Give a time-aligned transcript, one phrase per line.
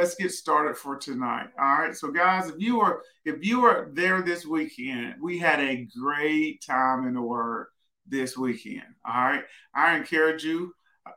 [0.00, 1.48] let's get started for tonight.
[1.60, 1.94] All right.
[1.94, 6.64] So, guys, if you are if you are there this weekend, we had a great
[6.66, 7.66] time in the Word
[8.06, 8.94] this weekend.
[9.06, 9.44] All right.
[9.74, 10.72] I encourage you.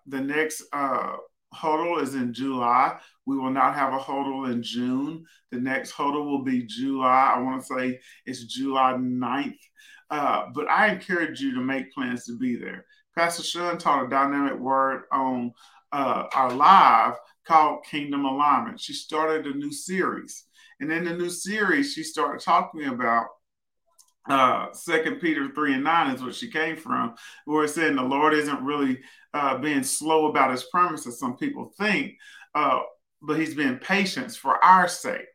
[0.07, 1.15] The next uh,
[1.54, 2.99] huddle is in July.
[3.25, 5.25] We will not have a huddle in June.
[5.52, 7.34] The next huddle will be July.
[7.36, 9.59] I want to say it's July 9th.
[10.09, 12.86] Uh, but I encourage you to make plans to be there.
[13.15, 15.54] Pastor Sean taught a dynamic word on
[15.94, 17.16] uh, our live
[17.46, 18.80] called Kingdom Alignment.
[18.80, 20.46] She started a new series.
[20.80, 23.27] And in the new series, she started talking about
[24.30, 28.02] uh second peter 3 and 9 is what she came from where it's saying the
[28.02, 28.98] lord isn't really
[29.34, 32.14] uh being slow about his promises some people think
[32.55, 32.80] uh
[33.22, 35.28] but he's being patient for our sake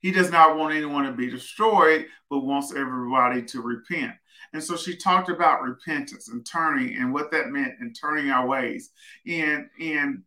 [0.00, 4.12] he does not want anyone to be destroyed but wants everybody to repent
[4.52, 8.46] and so she talked about repentance and turning and what that meant and turning our
[8.46, 8.90] ways.
[9.26, 10.22] And and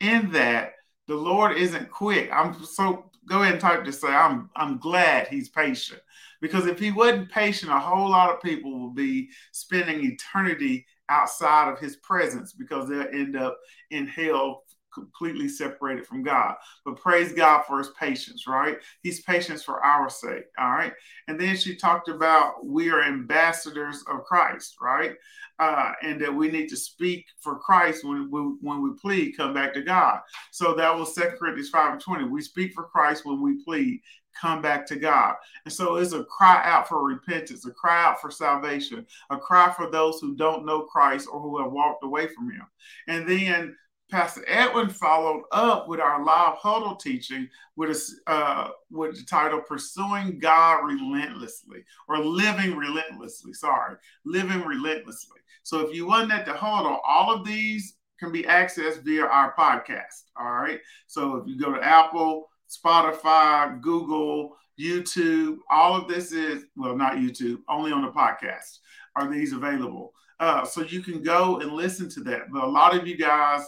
[0.00, 0.74] in that
[1.06, 2.30] the lord isn't quick.
[2.32, 6.00] I'm so go ahead and type to say i'm i'm glad he's patient.
[6.40, 11.70] Because if he wasn't patient, a whole lot of people will be spending eternity outside
[11.72, 13.56] of his presence because they'll end up
[13.90, 16.54] in hell completely separated from God.
[16.84, 18.78] But praise God for his patience, right?
[19.02, 20.92] He's patience for our sake, all right?
[21.28, 25.14] And then she talked about we are ambassadors of Christ, right?
[25.58, 29.54] Uh, and that we need to speak for Christ when we when we plead, come
[29.54, 30.20] back to God.
[30.50, 32.24] So that was Second Corinthians 5 and 20.
[32.24, 34.00] We speak for Christ when we plead,
[34.38, 35.34] come back to God.
[35.64, 39.72] And so it's a cry out for repentance, a cry out for salvation, a cry
[39.76, 42.66] for those who don't know Christ or who have walked away from him.
[43.08, 43.76] And then
[44.12, 49.62] Pastor Edwin followed up with our live huddle teaching with a, uh, with the title
[49.62, 53.96] "Pursuing God Relentlessly" or "Living Relentlessly." Sorry,
[54.26, 55.40] living relentlessly.
[55.62, 59.54] So if you wasn't at the huddle, all of these can be accessed via our
[59.54, 60.24] podcast.
[60.36, 60.80] All right.
[61.06, 65.56] So if you go to Apple, Spotify, Google, YouTube.
[65.70, 68.80] All of this is, well, not YouTube, only on the podcast
[69.16, 70.12] are these available.
[70.40, 72.50] Uh, so you can go and listen to that.
[72.52, 73.64] But a lot of you guys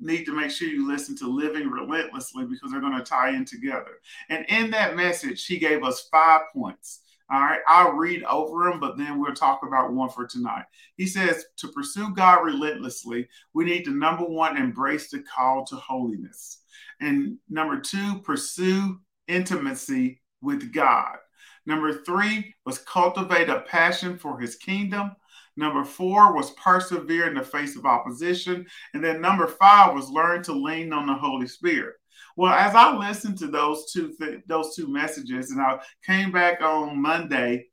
[0.00, 3.44] need to make sure you listen to Living Relentlessly because they're going to tie in
[3.44, 4.00] together.
[4.28, 7.00] And in that message, he gave us five points.
[7.32, 10.64] All right, I'll read over them, but then we'll talk about one for tonight.
[10.96, 15.76] He says to pursue God relentlessly, we need to number one, embrace the call to
[15.76, 16.62] holiness.
[17.00, 21.18] And number two, pursue intimacy with God.
[21.66, 25.14] Number three was cultivate a passion for his kingdom.
[25.60, 28.66] Number four was persevere in the face of opposition.
[28.94, 31.96] And then number five was learn to lean on the Holy Spirit.
[32.34, 36.62] Well, as I listened to those two th- those two messages, and I came back
[36.62, 37.66] on Monday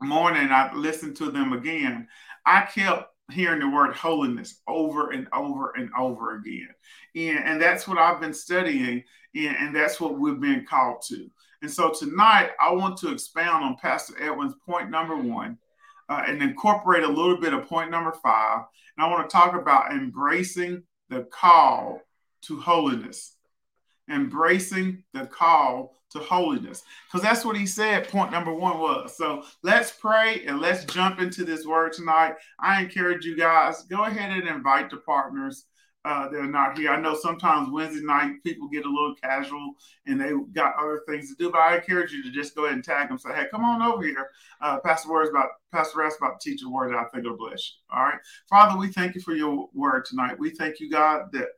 [0.00, 2.06] morning, I listened to them again.
[2.46, 6.68] I kept hearing the word holiness over and over and over again.
[7.16, 9.02] And, and that's what I've been studying,
[9.34, 11.28] and, and that's what we've been called to.
[11.62, 15.58] And so tonight, I want to expound on Pastor Edwin's point number one
[16.08, 18.62] uh, and incorporate a little bit of point number five.
[18.96, 22.00] And I want to talk about embracing the call
[22.42, 23.36] to holiness.
[24.10, 26.82] Embracing the call to holiness.
[27.06, 29.16] Because that's what he said, point number one was.
[29.16, 32.34] So let's pray and let's jump into this word tonight.
[32.60, 35.66] I encourage you guys, go ahead and invite the partners
[36.04, 36.90] uh, that are not here.
[36.90, 39.74] I know sometimes Wednesday night people get a little casual
[40.06, 42.74] and they got other things to do, but I encourage you to just go ahead
[42.74, 43.18] and tag them.
[43.18, 44.28] Say, hey, come on over here.
[44.60, 47.36] Uh, Pastor Word's about Pastor Rest about to teach a word that I think will
[47.36, 47.96] bless you.
[47.96, 50.38] All right, Father, we thank you for your word tonight.
[50.38, 51.48] We thank you, God, that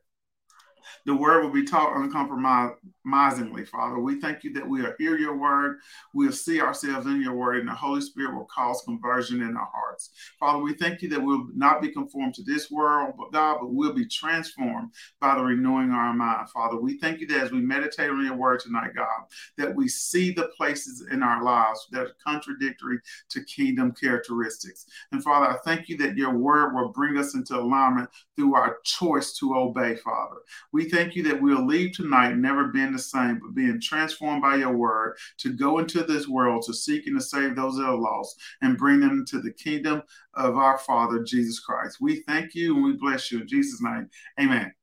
[1.05, 3.99] the word will be taught uncompromisingly, Father.
[3.99, 5.79] We thank you that we'll hear your word,
[6.13, 9.69] we'll see ourselves in your word, and the Holy Spirit will cause conversion in our
[9.73, 10.11] hearts.
[10.39, 13.71] Father, we thank you that we'll not be conformed to this world, but God, but
[13.71, 16.49] we'll be transformed by the renewing of our mind.
[16.49, 19.25] Father, we thank you that as we meditate on your word tonight, God,
[19.57, 22.99] that we see the places in our lives that are contradictory
[23.29, 24.85] to kingdom characteristics.
[25.11, 28.77] And Father, I thank you that your word will bring us into alignment through our
[28.83, 30.37] choice to obey, Father.
[30.71, 34.55] We thank you that we'll leave tonight never being the same, but being transformed by
[34.55, 37.95] your word to go into this world to seek and to save those that are
[37.95, 40.01] lost and bring them to the kingdom
[40.33, 41.97] of our Father, Jesus Christ.
[42.01, 44.09] We thank you and we bless you in Jesus' name.
[44.39, 44.73] Amen.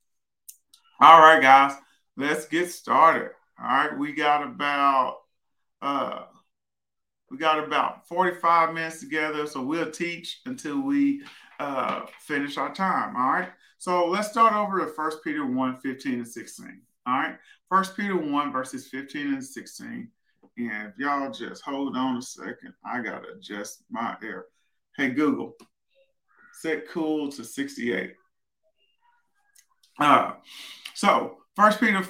[1.00, 1.76] All right, guys,
[2.16, 3.30] let's get started.
[3.60, 5.18] All right, we got about
[5.82, 6.22] uh
[7.30, 11.22] we got about 45 minutes together, so we'll teach until we
[11.60, 13.16] uh finish our time.
[13.16, 13.48] All right.
[13.84, 16.80] So let's start over at 1 Peter 1 15 and 16.
[17.06, 17.36] All right.
[17.68, 20.08] 1 Peter 1 verses 15 and 16.
[20.56, 24.46] And if y'all just hold on a second, I got to adjust my air.
[24.96, 25.52] Hey, Google,
[26.62, 28.14] set cool to 68.
[30.00, 30.32] Uh,
[30.94, 32.02] so First Peter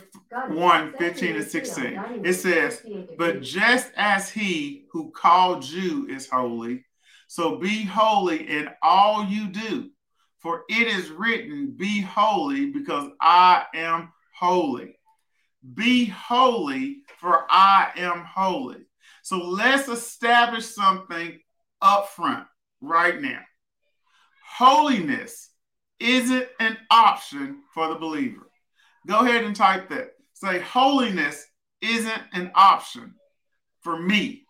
[0.50, 2.04] 1 15 and 16.
[2.22, 2.86] It says,
[3.18, 6.84] But just as he who called you is holy,
[7.26, 9.90] so be holy in all you do.
[10.44, 14.98] For it is written, Be holy, because I am holy.
[15.72, 18.84] Be holy, for I am holy.
[19.22, 21.40] So let's establish something
[21.80, 22.46] up front
[22.82, 23.40] right now.
[24.46, 25.48] Holiness
[25.98, 28.50] isn't an option for the believer.
[29.06, 30.10] Go ahead and type that.
[30.34, 31.42] Say, holiness
[31.80, 33.14] isn't an option
[33.80, 34.44] for me.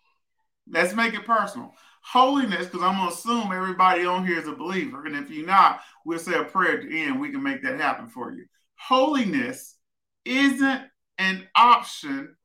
[0.69, 1.73] Let's make it personal.
[2.11, 5.05] Holiness, because I'm going to assume everybody on here is a believer.
[5.05, 7.19] And if you're not, we'll say a prayer at the end.
[7.19, 8.45] We can make that happen for you.
[8.75, 9.75] Holiness
[10.23, 10.81] isn't
[11.17, 12.35] an option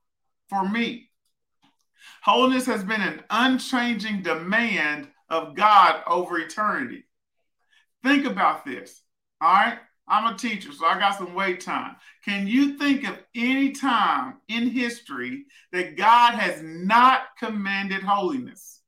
[0.48, 1.10] for me.
[2.22, 7.04] Holiness has been an unchanging demand of God over eternity.
[8.02, 9.02] Think about this.
[9.40, 9.78] All right.
[10.08, 11.94] I'm a teacher, so I got some wait time.
[12.24, 18.79] Can you think of any time in history that God has not commanded holiness?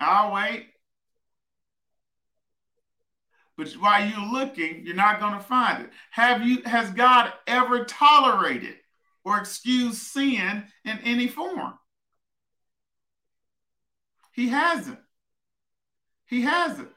[0.00, 0.66] I'll wait.
[3.56, 5.90] But while you're looking, you're not going to find it.
[6.12, 8.76] Have you has God ever tolerated
[9.24, 11.74] or excused sin in any form?
[14.32, 15.00] He hasn't.
[16.26, 16.90] He hasn't.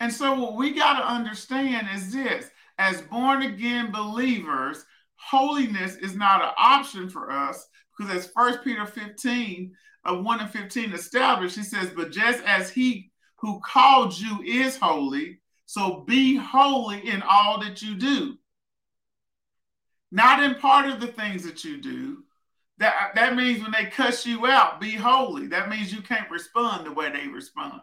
[0.00, 4.86] And so, what we got to understand is this as born again believers,
[5.16, 9.74] holiness is not an option for us because, as First Peter 15,
[10.04, 14.76] uh, 1 and 15 established, he says, But just as he who called you is
[14.76, 18.36] holy, so be holy in all that you do.
[20.10, 22.24] Not in part of the things that you do.
[22.78, 25.48] That, that means when they cuss you out, be holy.
[25.48, 27.80] That means you can't respond the way they respond,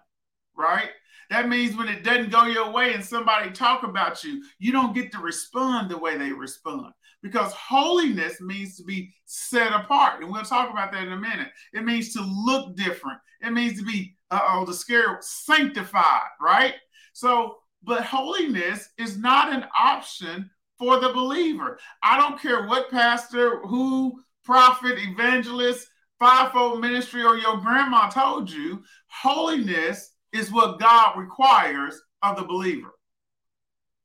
[0.57, 0.89] right?
[1.29, 4.95] That means when it doesn't go your way and somebody talk about you, you don't
[4.95, 6.93] get to respond the way they respond.
[7.25, 10.21] Because holiness means to be set apart.
[10.21, 11.47] And we'll talk about that in a minute.
[11.73, 13.17] It means to look different.
[13.41, 16.75] It means to be, oh, the scare, sanctified, right?
[17.13, 21.79] So, but holiness is not an option for the believer.
[22.03, 25.87] I don't care what pastor, who, prophet, evangelist,
[26.19, 32.91] fivefold ministry, or your grandma told you, holiness is what God requires of the believer.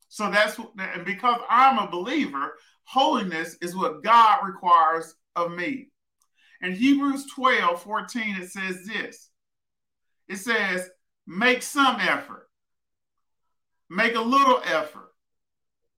[0.08, 2.54] So that's and because I'm a believer,
[2.90, 5.88] holiness is what God requires of me.
[6.60, 9.30] In Hebrews 12 14, it says this
[10.28, 10.88] it says,
[11.26, 12.48] make some effort,
[13.88, 15.12] make a little effort.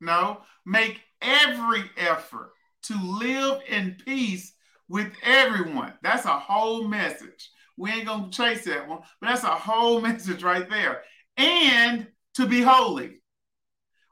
[0.01, 2.53] No, make every effort
[2.85, 4.53] to live in peace
[4.89, 5.95] with everyone.
[6.03, 7.51] That's a whole message.
[7.79, 11.03] We ain't gonna chase that one, but that's a whole message right there.
[11.39, 13.23] And to be holy.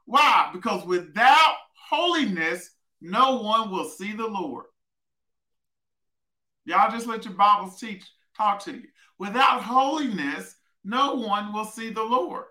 [0.05, 0.49] Why?
[0.53, 1.55] Because without
[1.91, 2.71] holiness,
[3.01, 4.65] no one will see the Lord.
[6.65, 8.03] Y'all just let your Bibles teach,
[8.35, 8.83] talk to you.
[9.19, 12.45] Without holiness, no one will see the Lord.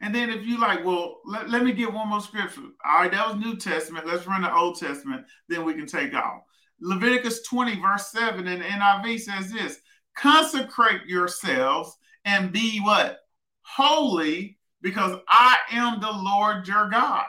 [0.00, 2.62] And then if you like, well, let, let me get one more scripture.
[2.84, 4.06] All right, that was New Testament.
[4.06, 6.42] Let's run the Old Testament, then we can take off.
[6.80, 9.78] Leviticus 20, verse 7 in NIV says this
[10.16, 13.18] consecrate yourselves and be what?
[13.62, 17.24] Holy, because I am the Lord your God.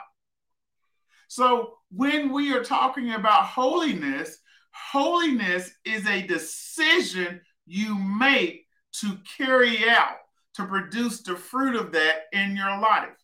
[1.30, 4.36] So when we are talking about holiness,
[4.72, 10.16] holiness is a decision you make to carry out,
[10.54, 13.14] to produce the fruit of that in your life.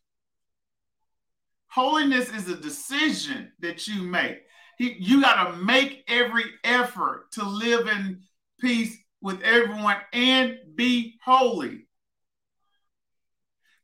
[1.67, 4.39] Holiness is a decision that you make.
[4.79, 8.21] You got to make every effort to live in
[8.61, 11.89] peace with everyone and be holy.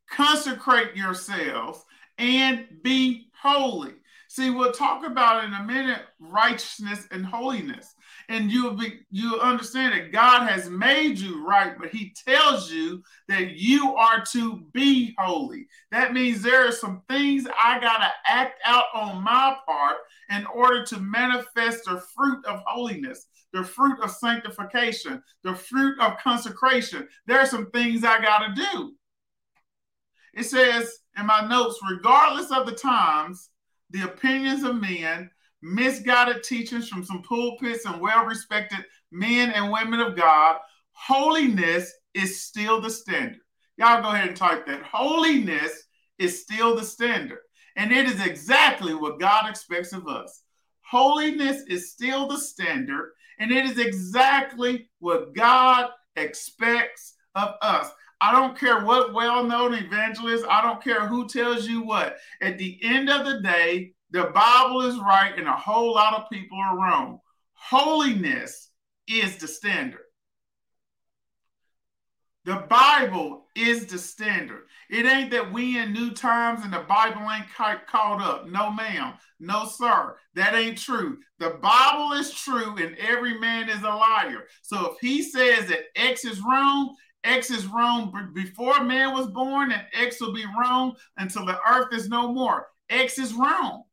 [0.08, 1.84] Consecrate yourselves
[2.18, 3.94] and be holy.
[4.32, 7.94] See, we'll talk about in a minute righteousness and holiness.
[8.30, 13.02] And you'll be you'll understand that God has made you right, but he tells you
[13.28, 15.66] that you are to be holy.
[15.90, 19.96] That means there are some things I gotta act out on my part
[20.30, 26.16] in order to manifest the fruit of holiness the fruit of sanctification, the fruit of
[26.16, 27.06] consecration.
[27.26, 28.94] There are some things I got to do.
[30.32, 33.50] It says in my notes, regardless of the times,
[33.92, 35.30] the opinions of men,
[35.62, 40.56] misguided teachings from some pulpits and well respected men and women of God,
[40.92, 43.40] holiness is still the standard.
[43.76, 44.82] Y'all go ahead and type that.
[44.82, 45.84] Holiness
[46.18, 47.38] is still the standard.
[47.76, 50.42] And it is exactly what God expects of us.
[50.82, 57.90] Holiness is still the standard, and it is exactly what God expects of us.
[58.22, 62.18] I don't care what well known evangelist, I don't care who tells you what.
[62.40, 66.30] At the end of the day, the Bible is right and a whole lot of
[66.30, 67.18] people are wrong.
[67.54, 68.70] Holiness
[69.08, 70.02] is the standard.
[72.44, 74.66] The Bible is the standard.
[74.88, 78.46] It ain't that we in new times and the Bible ain't caught up.
[78.48, 79.14] No, ma'am.
[79.40, 80.16] No, sir.
[80.34, 81.18] That ain't true.
[81.40, 84.44] The Bible is true and every man is a liar.
[84.62, 89.72] So if he says that X is wrong, X is wrong before man was born,
[89.72, 92.68] and X will be wrong until the earth is no more.
[92.90, 93.84] X is wrong.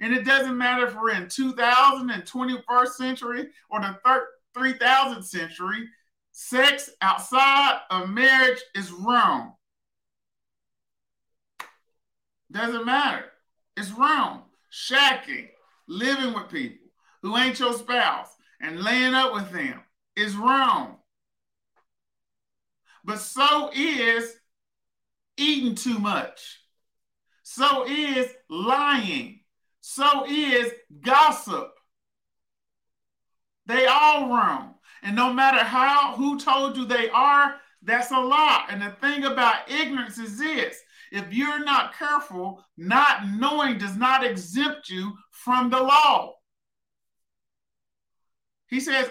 [0.00, 3.98] And it doesn't matter if we're in 2000 and 21st century or the
[4.56, 5.88] 3000th century,
[6.32, 9.52] sex outside of marriage is wrong.
[12.50, 13.26] Doesn't matter.
[13.76, 14.44] It's wrong.
[14.72, 15.48] Shacking,
[15.86, 16.88] living with people
[17.22, 19.80] who ain't your spouse and laying up with them
[20.16, 20.96] is wrong.
[23.04, 24.34] But so is
[25.36, 26.60] eating too much.
[27.42, 29.40] So is lying.
[29.80, 31.70] So is gossip.
[33.66, 34.74] They all wrong.
[35.02, 38.66] And no matter how, who told you they are, that's a lie.
[38.68, 40.76] And the thing about ignorance is this
[41.10, 46.34] if you're not careful, not knowing does not exempt you from the law.
[48.68, 49.10] He says,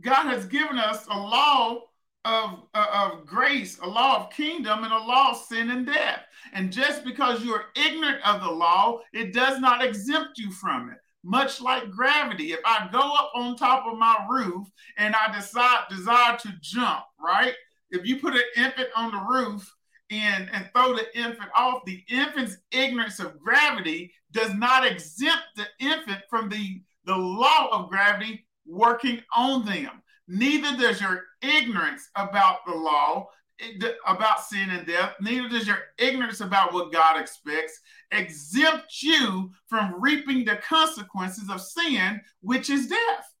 [0.00, 1.82] God has given us a law
[2.26, 6.20] of, of grace, a law of kingdom, and a law of sin and death.
[6.52, 10.90] And just because you are ignorant of the law, it does not exempt you from
[10.90, 12.52] it much like gravity.
[12.52, 14.66] If I go up on top of my roof
[14.96, 17.52] and I decide desire to jump, right?
[17.90, 19.68] If you put an infant on the roof
[20.10, 25.66] and, and throw the infant off, the infant's ignorance of gravity does not exempt the
[25.80, 29.90] infant from the, the law of gravity working on them.
[30.28, 33.28] Neither does your ignorance about the law
[33.60, 37.80] eh, about sin and death, neither does your ignorance about what God expects
[38.10, 43.32] exempt you from reaping the consequences of sin, which is death.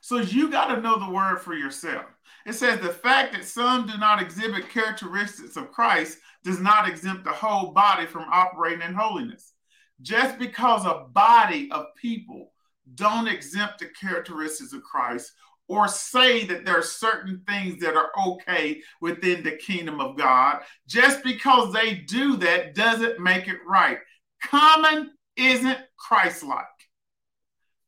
[0.00, 2.06] So you got to know the word for yourself.
[2.46, 7.24] It says the fact that some do not exhibit characteristics of Christ does not exempt
[7.24, 9.52] the whole body from operating in holiness.
[10.02, 12.52] Just because a body of people
[12.94, 15.32] don't exempt the characteristics of Christ
[15.68, 20.62] or say that there are certain things that are okay within the kingdom of God.
[20.86, 23.98] Just because they do that doesn't make it right.
[24.42, 26.64] Common isn't Christ like.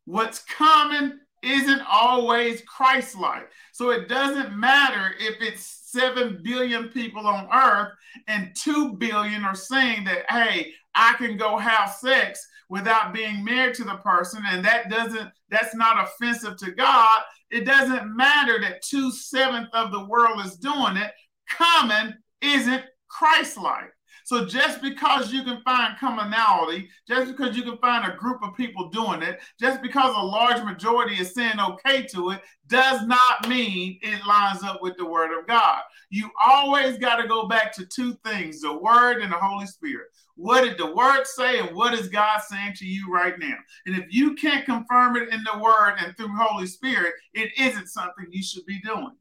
[0.07, 3.49] What's common isn't always Christ like.
[3.73, 7.93] So it doesn't matter if it's 7 billion people on earth
[8.27, 13.75] and 2 billion are saying that, hey, I can go have sex without being married
[13.77, 18.83] to the person, and that doesn't, that's not offensive to God it doesn't matter that
[18.83, 21.11] two seventh of the world is doing it.
[21.51, 23.91] Common isn't Christ like.
[24.29, 28.55] So just because you can find commonality, just because you can find a group of
[28.55, 33.49] people doing it, just because a large majority is saying okay to it, does not
[33.49, 35.81] mean it lines up with the word of God.
[36.11, 40.09] You always got to go back to two things the word and the Holy Spirit.
[40.37, 43.57] What did the word say, and what is God saying to you right now?
[43.87, 47.89] And if you can't confirm it in the word and through Holy Spirit, it isn't
[47.89, 49.17] something you should be doing.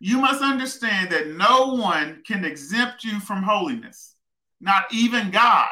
[0.00, 4.14] You must understand that no one can exempt you from holiness,
[4.60, 5.68] not even God.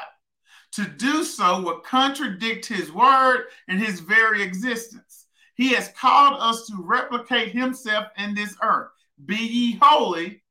[0.72, 5.26] To do so would contradict his word and his very existence.
[5.54, 8.90] He has called us to replicate himself in this earth.
[9.24, 10.42] Be ye holy,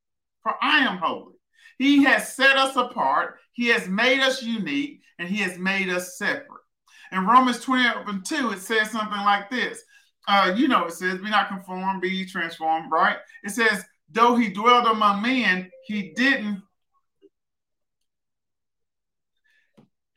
[0.42, 1.36] for I am holy.
[1.78, 6.18] He has set us apart, he has made us unique, and he has made us
[6.18, 6.62] separate.
[7.12, 9.84] In Romans 12 and 2, it says something like this
[10.28, 13.18] uh, you know, it says, be not conformed, be transformed, right?
[13.44, 16.64] It says, though he dwelled among men, he didn't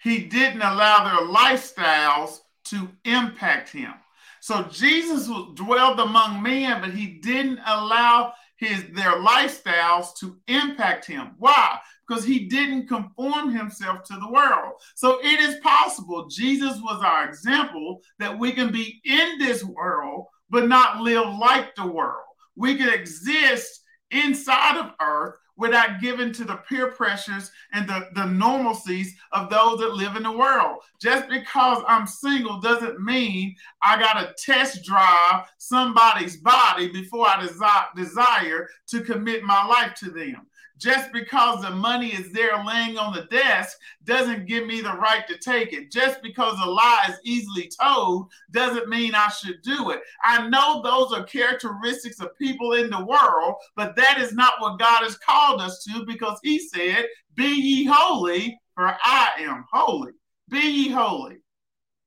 [0.02, 3.93] he didn't allow their lifestyles to impact him.
[4.40, 11.31] So Jesus dwelled among men, but he didn't allow his their lifestyles to impact him.
[11.38, 11.79] Why?
[12.07, 14.75] Because he didn't conform himself to the world.
[14.95, 16.29] So it is possible.
[16.29, 21.75] Jesus was our example that we can be in this world, but not live like
[21.75, 22.26] the world.
[22.55, 28.23] We can exist inside of earth without giving to the peer pressures and the, the
[28.23, 30.79] normalcies of those that live in the world.
[31.00, 37.43] Just because I'm single doesn't mean I got to test drive somebody's body before I
[37.43, 40.47] desire, desire to commit my life to them.
[40.81, 45.29] Just because the money is there laying on the desk doesn't give me the right
[45.29, 45.93] to take it.
[45.93, 50.01] Just because a lie is easily told doesn't mean I should do it.
[50.25, 54.79] I know those are characteristics of people in the world, but that is not what
[54.79, 60.13] God has called us to because He said, Be ye holy, for I am holy.
[60.49, 61.43] Be ye holy.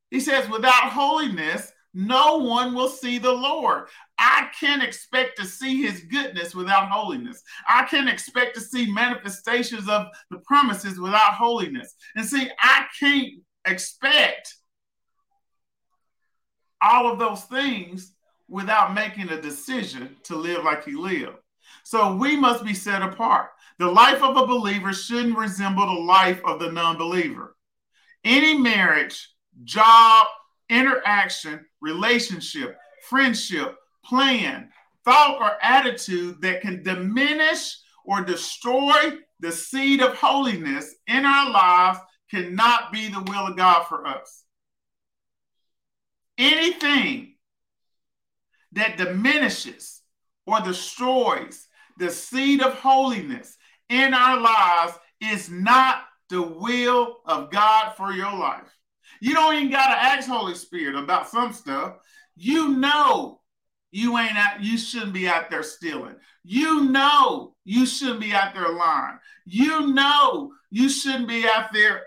[0.09, 3.87] He says, Without holiness, no one will see the Lord.
[4.17, 7.43] I can't expect to see his goodness without holiness.
[7.67, 11.93] I can't expect to see manifestations of the promises without holiness.
[12.15, 13.33] And see, I can't
[13.65, 14.55] expect
[16.81, 18.13] all of those things
[18.49, 21.37] without making a decision to live like he lived.
[21.83, 23.49] So we must be set apart.
[23.79, 27.55] The life of a believer shouldn't resemble the life of the non believer.
[28.23, 29.29] Any marriage,
[29.63, 30.27] job,
[30.69, 33.75] interaction, relationship, friendship,
[34.05, 34.69] plan,
[35.05, 41.99] thought, or attitude that can diminish or destroy the seed of holiness in our lives
[42.31, 44.43] cannot be the will of God for us.
[46.37, 47.35] Anything
[48.71, 50.01] that diminishes
[50.47, 51.67] or destroys
[51.99, 53.57] the seed of holiness
[53.89, 58.73] in our lives is not the will of God for your life.
[59.23, 61.93] You don't even got to ask Holy Spirit about some stuff.
[62.35, 63.39] You know
[63.89, 66.15] you ain't out, you shouldn't be out there stealing.
[66.43, 69.17] You know you shouldn't be out there lying.
[69.45, 72.01] You know you shouldn't be out there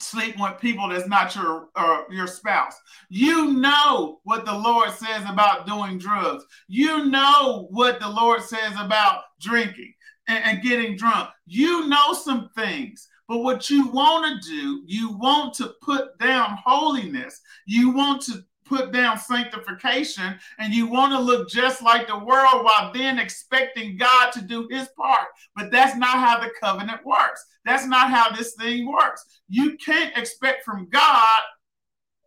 [0.00, 2.74] sleeping with people that's not your uh, your spouse.
[3.08, 6.44] You know what the Lord says about doing drugs.
[6.66, 9.94] You know what the Lord says about drinking
[10.26, 11.30] and, and getting drunk.
[11.46, 13.06] You know some things.
[13.32, 17.40] But what you want to do, you want to put down holiness.
[17.64, 22.62] You want to put down sanctification and you want to look just like the world
[22.62, 25.28] while then expecting God to do his part.
[25.56, 27.42] But that's not how the covenant works.
[27.64, 29.24] That's not how this thing works.
[29.48, 31.40] You can't expect from God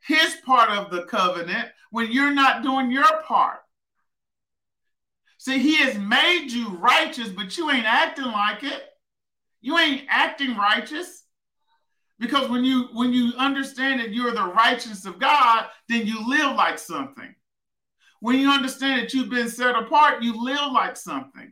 [0.07, 3.59] his part of the covenant when you're not doing your part.
[5.37, 8.89] See, he has made you righteous, but you ain't acting like it.
[9.65, 11.23] You ain't acting righteous.
[12.19, 16.55] Because when you when you understand that you're the righteousness of God, then you live
[16.55, 17.33] like something.
[18.19, 21.51] When you understand that you've been set apart, you live like something.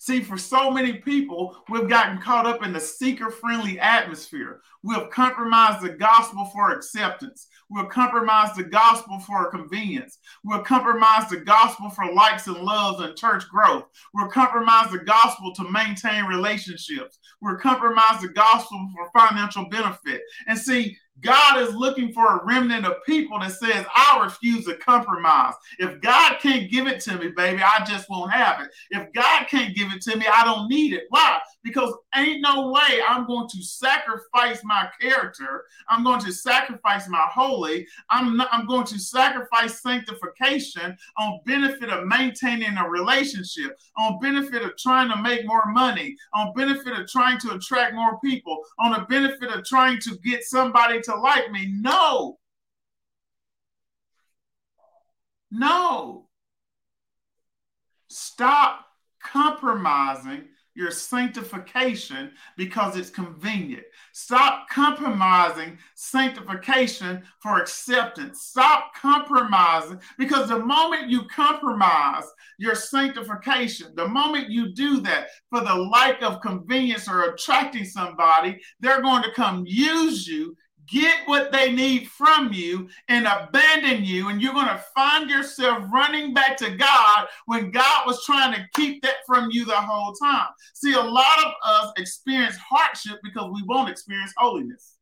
[0.00, 4.60] See, for so many people, we've gotten caught up in the seeker friendly atmosphere.
[4.84, 7.48] We've compromised the gospel for acceptance.
[7.68, 10.18] We've compromised the gospel for convenience.
[10.44, 13.86] We've compromised the gospel for likes and loves and church growth.
[14.14, 17.18] We've compromised the gospel to maintain relationships.
[17.42, 20.22] We've compromised the gospel for financial benefit.
[20.46, 24.76] And see, God is looking for a remnant of people that says, I refuse to
[24.76, 25.54] compromise.
[25.78, 28.68] If God can't give it to me, baby, I just won't have it.
[28.90, 31.04] If God can't give it to me, I don't need it.
[31.08, 31.38] Why?
[31.64, 35.64] Because ain't no way I'm going to sacrifice my character.
[35.88, 37.86] I'm going to sacrifice my holy.
[38.10, 44.62] I'm not, I'm going to sacrifice sanctification on benefit of maintaining a relationship, on benefit
[44.62, 48.94] of trying to make more money, on benefit of trying to attract more people, on
[48.94, 51.72] a benefit of trying to get somebody to like me.
[51.80, 52.38] No.
[55.50, 56.28] No.
[58.08, 58.86] Stop
[59.22, 60.44] compromising
[60.78, 63.82] your sanctification because it's convenient.
[64.12, 68.42] Stop compromising sanctification for acceptance.
[68.42, 72.22] Stop compromising because the moment you compromise
[72.58, 78.56] your sanctification, the moment you do that for the like of convenience or attracting somebody,
[78.78, 80.56] they're going to come use you
[80.88, 84.28] get what they need from you and abandon you.
[84.28, 88.66] And you're going to find yourself running back to God when God was trying to
[88.74, 90.48] keep that from you the whole time.
[90.74, 94.98] See, a lot of us experience hardship because we won't experience holiness.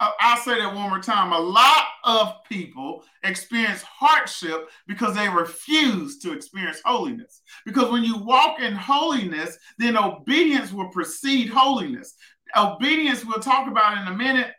[0.00, 1.32] I'll say that one more time.
[1.32, 7.42] A lot of people experience hardship because they refuse to experience holiness.
[7.66, 12.14] Because when you walk in holiness, then obedience will precede holiness
[12.56, 14.54] obedience we'll talk about in a minute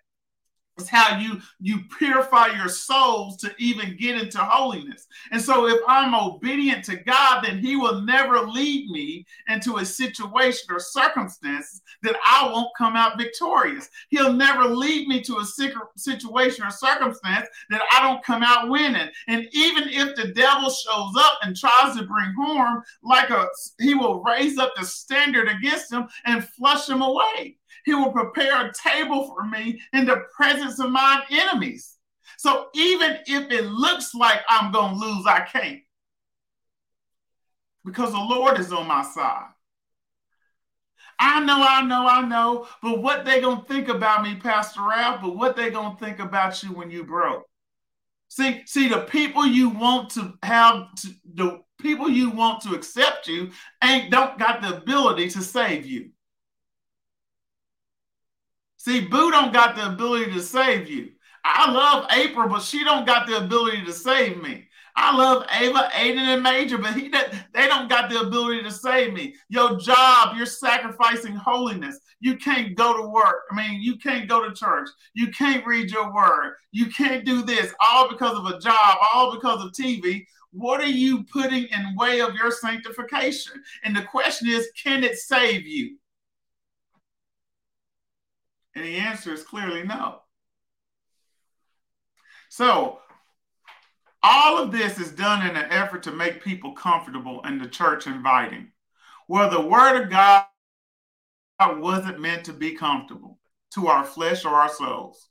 [0.80, 5.08] is how you you purify your souls to even get into holiness.
[5.32, 9.86] And so if I'm obedient to God, then he will never lead me into a
[9.86, 13.90] situation or circumstance that I won't come out victorious.
[14.10, 15.46] He'll never lead me to a
[15.98, 19.10] situation or circumstance that I don't come out winning.
[19.28, 23.48] And even if the devil shows up and tries to bring harm, like a
[23.80, 27.58] he will raise up the standard against him and flush him away.
[27.86, 31.96] He will prepare a table for me in the presence of my enemies.
[32.38, 35.82] So even if it looks like I'm going to lose, I can't.
[37.86, 39.48] because the Lord is on my side.
[41.20, 45.22] I know, I know, I know, but what they gonna think about me, Pastor Ralph?
[45.22, 47.46] But what they gonna think about you when you broke?
[48.30, 53.28] See, see, the people you want to have, to, the people you want to accept
[53.28, 53.52] you,
[53.84, 56.12] ain't don't got the ability to save you.
[58.90, 61.12] See, Boo don't got the ability to save you.
[61.46, 64.68] I love April, but she don't got the ability to save me.
[64.96, 69.14] I love Ava, Aiden, and Major, but he they don't got the ability to save
[69.14, 69.36] me.
[69.48, 72.00] Your job, you're sacrificing holiness.
[72.20, 73.44] You can't go to work.
[73.52, 74.90] I mean, you can't go to church.
[75.14, 76.56] You can't read your word.
[76.72, 80.26] You can't do this all because of a job, all because of TV.
[80.52, 83.62] What are you putting in way of your sanctification?
[83.84, 85.99] And the question is, can it save you?
[88.76, 90.22] And the answer is clearly no.
[92.50, 93.00] So,
[94.22, 98.08] all of this is done in an effort to make people comfortable and the church
[98.08, 98.72] inviting.
[99.28, 100.46] Well, the word of God
[101.62, 103.40] wasn't meant to be comfortable
[103.74, 105.30] to our flesh or our souls.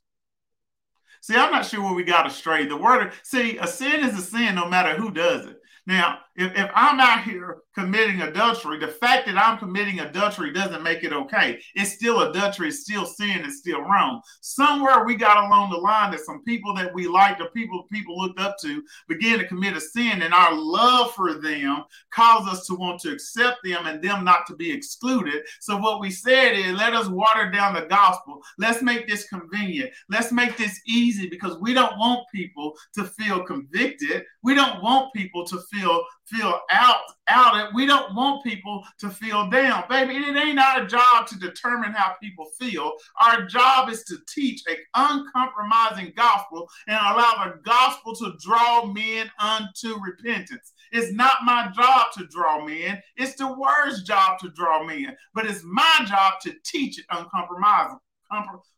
[1.21, 2.65] See, I'm not sure where we got astray.
[2.65, 5.59] The word, see, a sin is a sin no matter who does it.
[5.85, 10.83] Now, if, if I'm out here committing adultery, the fact that I'm committing adultery doesn't
[10.83, 11.59] make it okay.
[11.75, 14.21] It's still adultery, it's still sin, it's still wrong.
[14.41, 18.17] Somewhere we got along the line that some people that we liked or people people
[18.17, 22.65] looked up to began to commit a sin, and our love for them caused us
[22.67, 25.43] to want to accept them and them not to be excluded.
[25.59, 28.41] So what we said is let us water down the gospel.
[28.57, 29.91] Let's make this convenient.
[30.09, 34.23] Let's make this easy because we don't want people to feel convicted.
[34.41, 37.73] We don't want people to feel feel out out it.
[37.73, 39.83] We don't want people to feel down.
[39.89, 42.93] Baby, it ain't our job to determine how people feel.
[43.21, 49.29] Our job is to teach an uncompromising gospel and allow the gospel to draw men
[49.39, 50.73] unto repentance.
[50.91, 55.15] It's not my job to draw men, it's the word's job to draw men.
[55.33, 57.99] But it's my job to teach it uncompromising,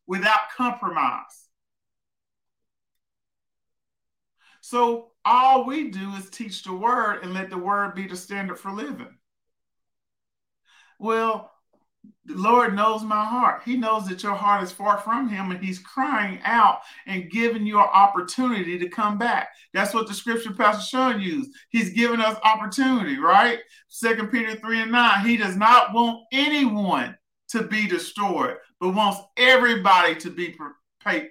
[0.07, 1.40] without compromise.
[4.61, 8.59] So all we do is teach the word and let the word be the standard
[8.59, 9.17] for living.
[10.99, 11.51] Well,
[12.25, 13.63] the Lord knows my heart.
[13.65, 17.65] He knows that your heart is far from Him and He's crying out and giving
[17.65, 19.49] you an opportunity to come back.
[19.73, 21.51] That's what the scripture Pastor Sean used.
[21.69, 23.59] He's giving us opportunity, right?
[23.87, 25.25] Second Peter 3 and 9.
[25.25, 27.15] He does not want anyone
[27.49, 30.49] to be destroyed, but wants everybody to be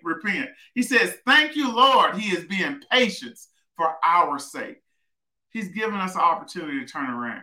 [0.02, 0.50] repent.
[0.74, 2.16] He says, Thank you, Lord.
[2.16, 3.38] He is being patient
[3.76, 4.82] for our sake.
[5.50, 7.42] He's given us an opportunity to turn around.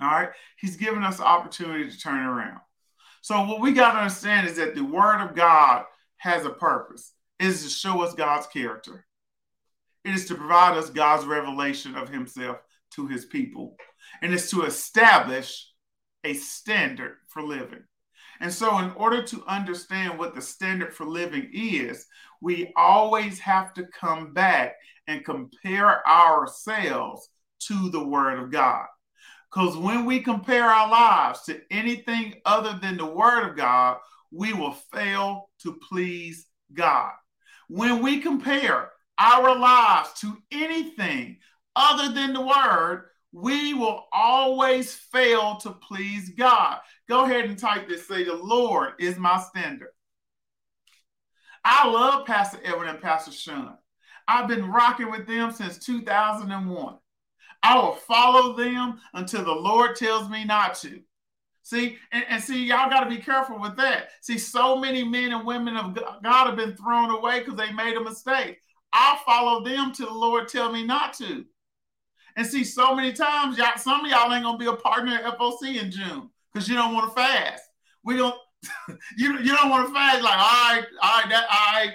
[0.00, 0.30] All right.
[0.60, 2.60] He's given us an opportunity to turn around.
[3.22, 5.84] So, what we got to understand is that the word of God
[6.18, 7.12] has a purpose.
[7.38, 9.04] It is to show us God's character.
[10.04, 12.58] It is to provide us God's revelation of himself
[12.92, 13.76] to his people.
[14.22, 15.68] And it's to establish
[16.24, 17.82] a standard for living.
[18.40, 22.06] And so, in order to understand what the standard for living is,
[22.40, 24.74] we always have to come back
[25.06, 27.28] and compare ourselves
[27.60, 28.86] to the Word of God.
[29.50, 33.98] Because when we compare our lives to anything other than the Word of God,
[34.30, 37.12] we will fail to please God.
[37.68, 41.38] When we compare our lives to anything
[41.74, 46.78] other than the Word, we will always fail to please God.
[47.06, 48.08] Go ahead and type this.
[48.08, 49.90] Say, The Lord is my standard.
[51.62, 53.76] I love Pastor Edwin and Pastor Sean.
[54.26, 56.96] I've been rocking with them since 2001.
[57.62, 61.00] I will follow them until the Lord tells me not to.
[61.62, 64.12] See, and, and see, y'all got to be careful with that.
[64.22, 67.98] See, so many men and women of God have been thrown away because they made
[67.98, 68.60] a mistake.
[68.94, 71.44] I'll follow them till the Lord tell me not to.
[72.36, 75.38] And see, so many times, y'all, some of y'all ain't gonna be a partner at
[75.38, 77.62] FOC in June because you don't want to fast.
[78.04, 78.36] We don't.
[79.16, 81.92] you you don't want to fast like all right, all right, that all right.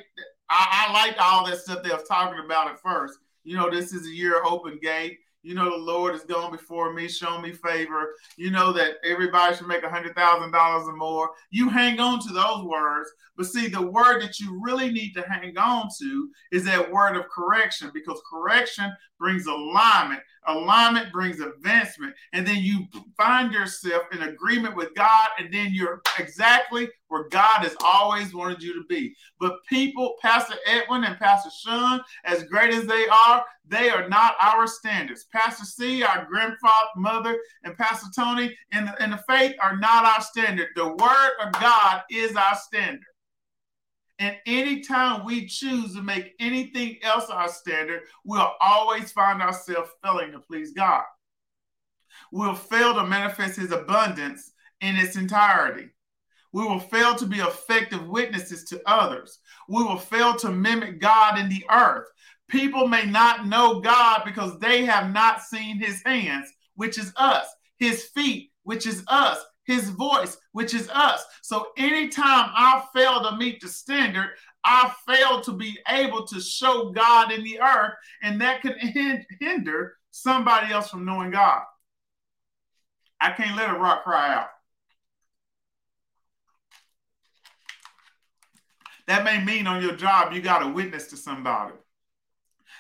[0.50, 3.20] I, I like all that stuff they was talking about at first.
[3.44, 5.20] You know, this is a year open gate.
[5.44, 8.14] You know, the Lord is going before me, showing me favor.
[8.38, 11.32] You know that everybody should make a hundred thousand dollars or more.
[11.50, 15.24] You hang on to those words, but see, the word that you really need to
[15.24, 20.22] hang on to is that word of correction, because correction brings alignment.
[20.48, 22.14] Alignment brings advancement.
[22.34, 27.64] And then you find yourself in agreement with God, and then you're exactly where God
[27.64, 29.14] has always wanted you to be.
[29.40, 34.36] But people, Pastor Edwin and Pastor Sean, as great as they are, they are not
[34.42, 35.28] our standards.
[35.32, 40.06] Pastor C, our grandfather, mother, and Pastor Tony in the, in the faith are not
[40.06, 40.70] our standard.
[40.76, 43.06] The word of God is our standard.
[44.22, 50.32] And anytime we choose to make anything else our standard, we'll always find ourselves failing
[50.34, 51.02] to please God.
[52.32, 55.90] We will fail to manifest his abundance in its entirety.
[56.54, 59.40] We will fail to be effective witnesses to others.
[59.68, 62.06] We will fail to mimic God in the earth.
[62.48, 67.48] People may not know God because they have not seen his hands, which is us,
[67.80, 71.24] his feet, which is us, his voice, which is us.
[71.42, 74.32] So anytime I fail to meet the standard,
[74.64, 78.76] I fail to be able to show God in the earth, and that can
[79.40, 81.64] hinder somebody else from knowing God.
[83.20, 84.50] I can't let a rock cry out.
[89.08, 91.74] That may mean on your job you got to witness to somebody.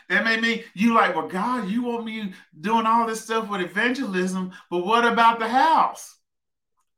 [0.10, 3.62] That may mean you like, well, God, you want me doing all this stuff with
[3.62, 6.17] evangelism, but what about the house?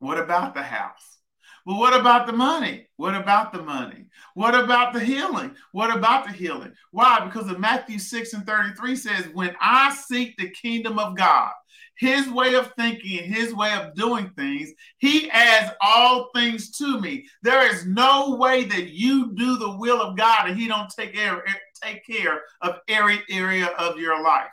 [0.04, 1.20] What about the house?
[1.66, 2.90] Well, what about the money?
[2.98, 4.08] What about the money?
[4.34, 5.56] What about the healing?
[5.72, 6.74] What about the healing?
[6.92, 7.24] Why?
[7.24, 11.52] Because of Matthew 6 and 33 says, When I seek the kingdom of God,
[11.96, 17.26] his way of thinking, his way of doing things, he adds all things to me.
[17.42, 21.14] There is no way that you do the will of God and he don't take
[21.14, 21.42] care,
[21.82, 24.52] take care of every area of your life.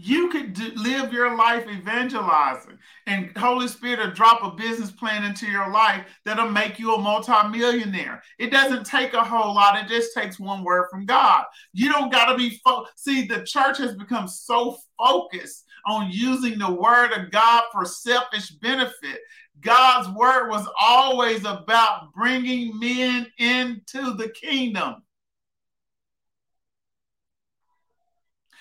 [0.00, 5.24] You could do, live your life evangelizing, and Holy Spirit will drop a business plan
[5.24, 8.22] into your life that'll make you a multimillionaire.
[8.38, 11.46] It doesn't take a whole lot, it just takes one word from God.
[11.72, 16.60] You don't got to be, fo- see, the church has become so focused on using
[16.60, 19.18] the word of God for selfish benefit.
[19.60, 25.02] God's word was always about bringing men into the kingdom.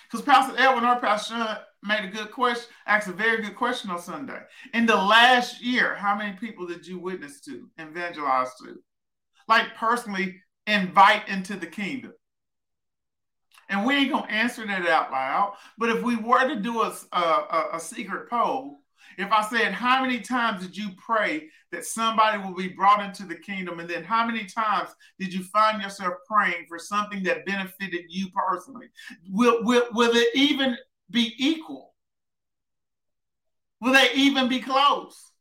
[0.09, 3.89] Because Pastor Edwin or Pastor Sean made a good question, asked a very good question
[3.89, 4.39] on Sunday.
[4.73, 8.75] In the last year, how many people did you witness to, evangelize to?
[9.47, 12.13] Like personally invite into the kingdom.
[13.69, 15.55] And we ain't gonna answer that out loud.
[15.77, 18.79] But if we were to do a, a, a secret poll,
[19.17, 23.25] if I said, How many times did you pray that somebody will be brought into
[23.25, 23.79] the kingdom?
[23.79, 28.27] And then how many times did you find yourself praying for something that benefited you
[28.29, 28.87] personally?
[29.29, 30.77] Will, will, will it even
[31.09, 31.93] be equal?
[33.81, 35.31] Will they even be close?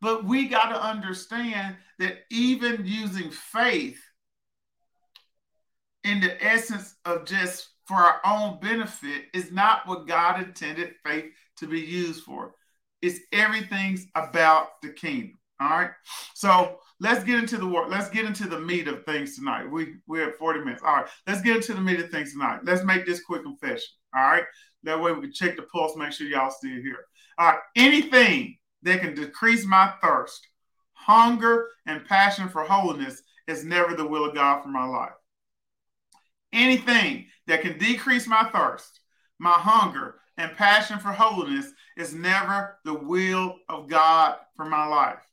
[0.00, 4.00] But we got to understand that even using faith
[6.04, 11.26] in the essence of just for our own benefit is not what God intended faith
[11.58, 12.54] to be used for.
[13.02, 15.38] It's everything's about the kingdom.
[15.60, 15.90] All right.
[16.34, 17.88] So let's get into the work.
[17.88, 19.70] Let's get into the meat of things tonight.
[19.70, 20.82] We we're at 40 minutes.
[20.84, 21.06] All right.
[21.26, 22.60] Let's get into the meat of things tonight.
[22.64, 23.88] Let's make this quick confession.
[24.14, 24.44] All right.
[24.84, 27.04] That way we can check the pulse, make sure y'all still here.
[27.38, 27.60] All right.
[27.76, 30.46] Anything that can decrease my thirst,
[30.94, 35.12] hunger, and passion for holiness is never the will of God for my life.
[36.52, 39.00] Anything that can decrease my thirst,
[39.38, 45.26] my hunger, and passion for holiness is never the will of God for my life.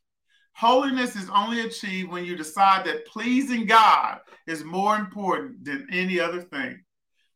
[0.54, 6.20] Holiness is only achieved when you decide that pleasing God is more important than any
[6.20, 6.84] other thing.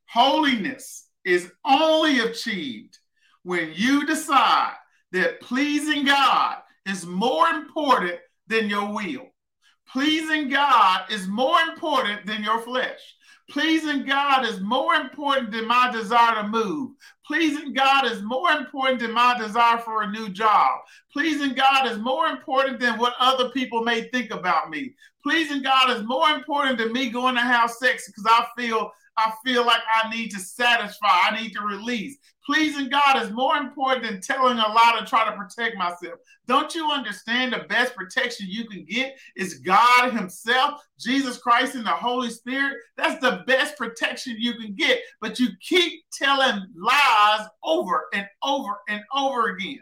[0.07, 2.97] Holiness is only achieved
[3.43, 4.73] when you decide
[5.13, 9.27] that pleasing God is more important than your will.
[9.87, 13.15] Pleasing God is more important than your flesh.
[13.49, 16.91] Pleasing God is more important than my desire to move.
[17.27, 20.79] Pleasing God is more important than my desire for a new job.
[21.11, 24.93] Pleasing God is more important than what other people may think about me.
[25.23, 29.31] Pleasing God is more important than me going to have sex because I feel I
[29.45, 32.17] feel like I need to satisfy, I need to release.
[32.45, 36.19] Pleasing God is more important than telling a lie to try to protect myself.
[36.45, 41.85] Don't you understand the best protection you can get is God Himself, Jesus Christ, and
[41.85, 42.77] the Holy Spirit?
[42.97, 44.99] That's the best protection you can get.
[45.21, 49.79] But you keep telling lies over and over and over again.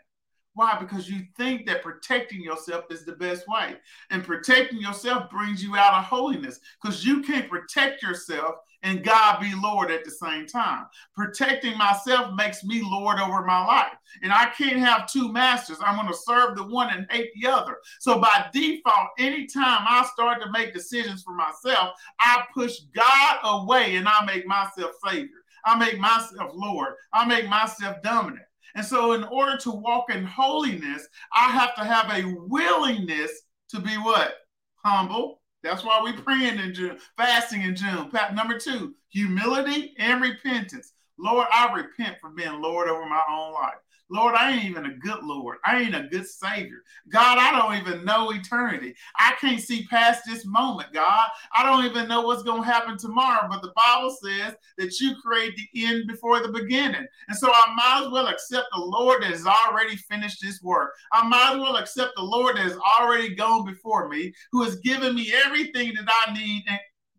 [0.53, 0.77] Why?
[0.79, 3.75] Because you think that protecting yourself is the best way.
[4.09, 9.39] And protecting yourself brings you out of holiness because you can't protect yourself and God
[9.39, 10.85] be Lord at the same time.
[11.15, 13.93] Protecting myself makes me Lord over my life.
[14.23, 15.77] And I can't have two masters.
[15.85, 17.77] I'm going to serve the one and hate the other.
[17.99, 23.95] So by default, anytime I start to make decisions for myself, I push God away
[23.95, 25.29] and I make myself Savior.
[25.65, 26.93] I make myself Lord.
[27.13, 28.45] I make myself dominant.
[28.73, 33.31] And so, in order to walk in holiness, I have to have a willingness
[33.69, 34.33] to be what?
[34.75, 35.40] Humble.
[35.63, 38.11] That's why we praying in June, fasting in June.
[38.33, 40.93] Number two, humility and repentance.
[41.17, 43.75] Lord, I repent for being Lord over my own life.
[44.11, 45.57] Lord, I ain't even a good Lord.
[45.65, 46.83] I ain't a good Savior.
[47.09, 48.93] God, I don't even know eternity.
[49.17, 51.27] I can't see past this moment, God.
[51.55, 53.47] I don't even know what's going to happen tomorrow.
[53.49, 57.07] But the Bible says that you create the end before the beginning.
[57.29, 60.91] And so I might as well accept the Lord that has already finished this work.
[61.13, 64.75] I might as well accept the Lord that has already gone before me, who has
[64.77, 66.65] given me everything that I need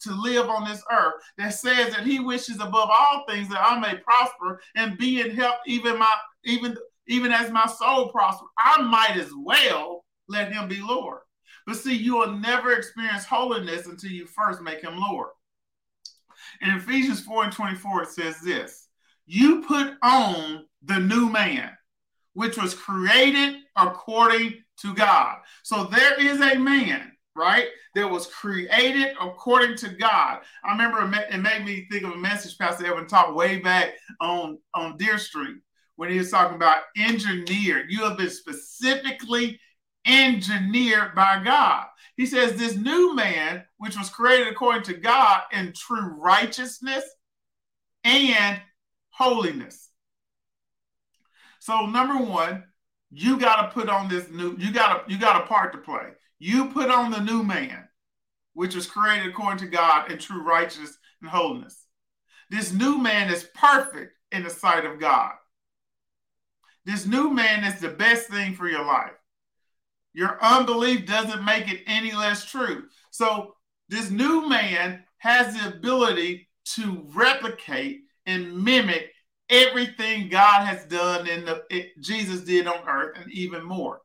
[0.03, 3.79] to live on this earth that says that he wishes above all things that I
[3.79, 6.13] may prosper and be in health, even my
[6.45, 6.77] even
[7.09, 8.47] even as my soul prosper.
[8.59, 11.21] I might as well let him be Lord.
[11.67, 15.31] But see, you will never experience holiness until you first make him Lord.
[16.61, 18.89] In Ephesians 4 and 24, it says this
[19.27, 21.71] You put on the new man,
[22.35, 25.39] which was created according to God.
[25.63, 27.69] So there is a man right?
[27.95, 30.41] That was created according to God.
[30.65, 34.59] I remember it made me think of a message Pastor Evan taught way back on,
[34.75, 35.57] on Deer Street
[35.97, 37.87] when he was talking about engineered.
[37.89, 39.59] You have been specifically
[40.07, 41.87] engineered by God.
[42.17, 47.05] He says, This new man, which was created according to God in true righteousness
[48.05, 48.61] and
[49.11, 49.91] holiness.
[51.61, 52.65] So, number one,
[53.11, 55.79] you got to put on this new, you got to, you got a part to
[55.79, 56.09] play.
[56.45, 57.87] You put on the new man,
[58.53, 61.87] which was created according to God in true righteousness and holiness.
[62.51, 65.35] This new man is perfect in the sight of God.
[66.85, 69.13] This new man is the best thing for your life.
[70.15, 72.87] Your unbelief doesn't make it any less true.
[73.13, 73.55] So,
[73.89, 79.13] this new man has the ability to replicate and mimic
[79.49, 84.01] everything God has done in the it, Jesus did on earth and even more.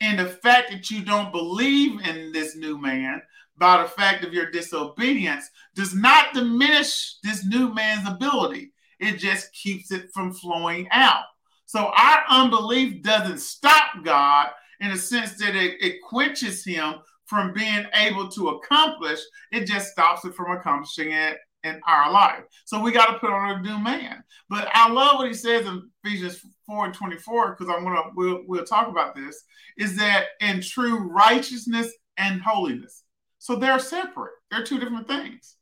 [0.00, 3.20] And the fact that you don't believe in this new man
[3.58, 8.72] by the fact of your disobedience does not diminish this new man's ability.
[8.98, 11.24] It just keeps it from flowing out.
[11.66, 14.48] So our unbelief doesn't stop God
[14.80, 16.94] in a sense that it, it quenches him
[17.26, 19.20] from being able to accomplish,
[19.52, 22.42] it just stops it from accomplishing it in our life.
[22.64, 24.22] So we got to put on a new man.
[24.48, 28.42] But I love what he says in Ephesians 4 and 24, because I'm gonna we'll,
[28.46, 29.42] we'll talk about this,
[29.76, 33.04] is that in true righteousness and holiness.
[33.38, 34.32] So they're separate.
[34.50, 35.56] They're two different things.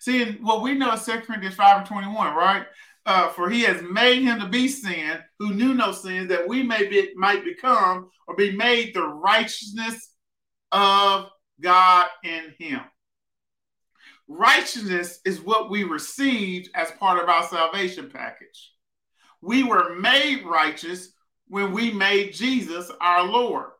[0.00, 2.66] See, what we know is 2 Corinthians 5 and 21, right?
[3.04, 6.62] Uh, for he has made him to be sin who knew no sin, that we
[6.62, 10.10] may be might become or be made the righteousness
[10.70, 11.28] of
[11.60, 12.80] God in him.
[14.34, 18.72] Righteousness is what we received as part of our salvation package.
[19.42, 21.12] We were made righteous
[21.48, 23.72] when we made Jesus our Lord.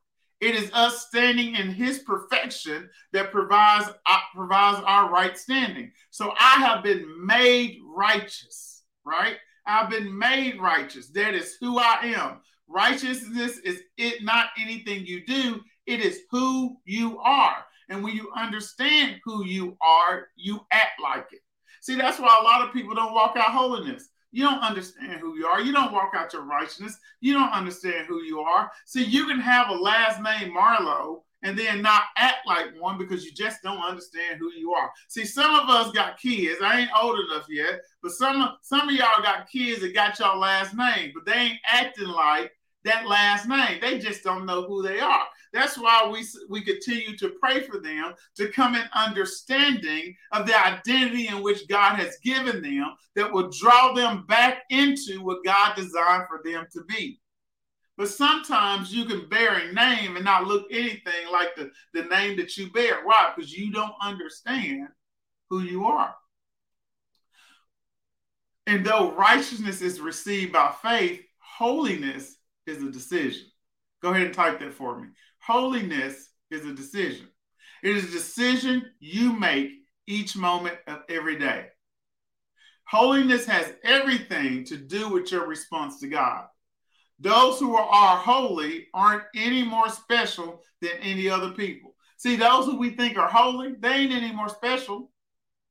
[0.43, 5.91] It is us standing in his perfection that provides, uh, provides our right standing.
[6.11, 9.37] So I have been made righteous, right?
[9.67, 11.09] I've been made righteous.
[11.13, 12.41] That is who I am.
[12.69, 17.65] Righteousness is it not anything you do, it is who you are.
[17.93, 21.41] And when you understand who you are, you act like it.
[21.83, 24.09] See, that's why a lot of people don't walk out holiness.
[24.31, 25.61] You don't understand who you are.
[25.61, 26.97] You don't walk out your righteousness.
[27.21, 28.71] You don't understand who you are.
[28.87, 33.27] See, you can have a last name Marlowe and then not act like one because
[33.27, 34.91] you just don't understand who you are.
[35.09, 36.61] See, some of us got kids.
[36.65, 40.39] I ain't old enough yet, but some some of y'all got kids that got y'all
[40.39, 42.53] last name, but they ain't acting like
[42.85, 43.79] that last name.
[43.81, 45.25] They just don't know who they are.
[45.53, 50.59] That's why we, we continue to pray for them to come in understanding of the
[50.59, 55.75] identity in which God has given them that will draw them back into what God
[55.77, 57.21] designed for them to be.
[57.99, 62.39] But sometimes you can bear a name and not look anything like the, the name
[62.39, 63.05] that you bear.
[63.05, 63.33] Why?
[63.37, 64.89] Because you don't understand
[65.51, 66.15] who you are.
[68.67, 73.47] And though righteousness is received by faith, holiness is a decision.
[74.03, 75.09] Go ahead and type that for me.
[75.41, 77.29] Holiness is a decision.
[77.83, 79.71] It is a decision you make
[80.07, 81.67] each moment of every day.
[82.85, 86.47] Holiness has everything to do with your response to God.
[87.19, 91.95] Those who are holy aren't any more special than any other people.
[92.17, 95.11] See, those who we think are holy, they ain't any more special.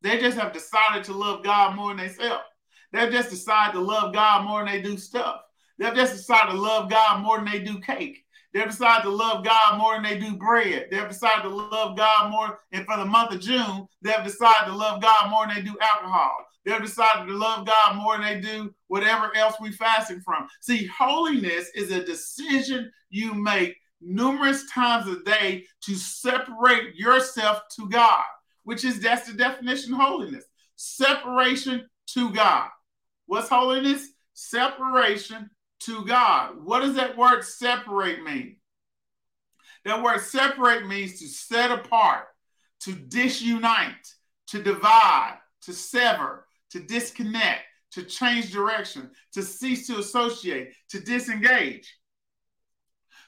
[0.02, 2.44] They just have decided to love God more than they themselves.
[2.92, 5.42] They've just decided to love God more than they do stuff.
[5.82, 8.24] They've just decided to love God more than they do cake.
[8.54, 10.90] They've decided to love God more than they do bread.
[10.92, 14.76] They've decided to love God more, and for the month of June, they've decided to
[14.76, 16.36] love God more than they do alcohol.
[16.64, 20.48] They've decided to love God more than they do whatever else we fasting from.
[20.62, 27.90] See, holiness is a decision you make numerous times a day to separate yourself to
[27.90, 28.24] God,
[28.66, 30.46] which is that's the definition of holiness.
[30.76, 32.70] Separation to God.
[33.26, 34.10] What's holiness?
[34.34, 35.50] Separation
[35.82, 36.64] to God.
[36.64, 38.58] What does that word separate mean?
[39.86, 42.26] That word separate means to set apart,
[42.82, 44.08] to disunite,
[44.48, 47.62] to divide, to sever, to disconnect,
[47.92, 51.98] to change direction, to cease to associate, to disengage.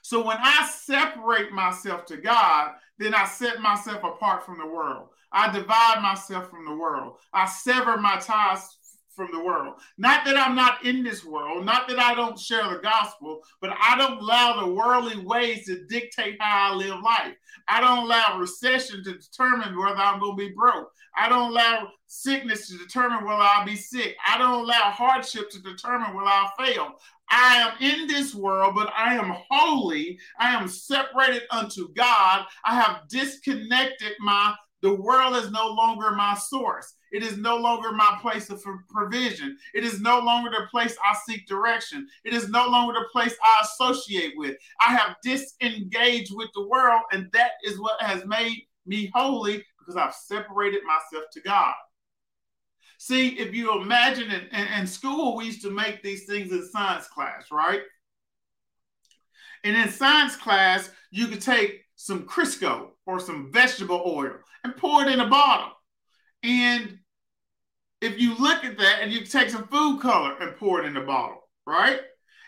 [0.02, 5.08] So when I separate myself to God, then I set myself apart from the world.
[5.32, 7.16] I divide myself from the world.
[7.32, 8.76] I sever my ties
[9.14, 9.74] from the world.
[9.98, 13.70] Not that I'm not in this world, not that I don't share the gospel, but
[13.80, 17.34] I don't allow the worldly ways to dictate how I live life.
[17.68, 20.90] I don't allow recession to determine whether I'm going to be broke.
[21.16, 24.16] I don't allow sickness to determine whether I'll be sick.
[24.26, 26.94] I don't allow hardship to determine whether I'll fail.
[27.30, 30.18] I am in this world, but I am holy.
[30.38, 32.44] I am separated unto God.
[32.64, 34.54] I have disconnected my
[34.84, 36.92] the world is no longer my source.
[37.10, 39.56] It is no longer my place of provision.
[39.72, 42.06] It is no longer the place I seek direction.
[42.22, 44.58] It is no longer the place I associate with.
[44.86, 49.96] I have disengaged with the world, and that is what has made me holy because
[49.96, 51.72] I've separated myself to God.
[52.98, 56.62] See, if you imagine in, in, in school, we used to make these things in
[56.68, 57.80] science class, right?
[59.62, 65.02] And in science class, you could take some Crisco or some vegetable oil and pour
[65.02, 65.72] it in a bottle.
[66.42, 66.98] And
[68.00, 70.94] if you look at that and you take some food color and pour it in
[70.94, 72.00] the bottle, right?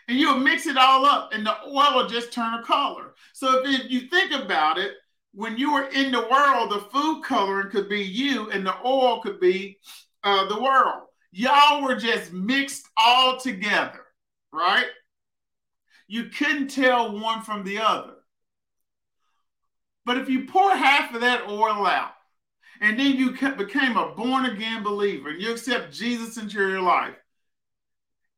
[0.07, 3.13] And you'll mix it all up and the oil will just turn a color.
[3.33, 4.93] So if, you think about it,
[5.33, 9.21] when you were in the world, the food coloring could be you and the oil
[9.21, 9.77] could be
[10.23, 11.03] uh, the world.
[11.31, 14.01] Y'all were just mixed all together,
[14.53, 14.87] right?
[16.07, 18.13] You couldn't tell one from the other.
[20.07, 22.13] But if you pour half of that oil out,
[22.79, 27.15] and then you became a born again believer and you accept Jesus into your life,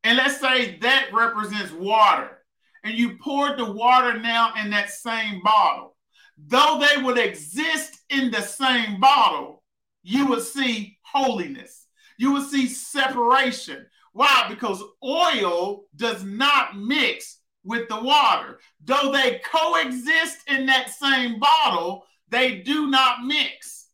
[0.02, 2.38] and let's say that represents water,
[2.82, 5.94] and you poured the water now in that same bottle,
[6.36, 9.62] though they would exist in the same bottle,
[10.02, 11.86] you would see holiness.
[12.18, 13.86] You would see separation.
[14.12, 14.46] Why?
[14.48, 18.58] Because oil does not mix with the water.
[18.84, 23.88] Though they coexist in that same bottle, they do not mix.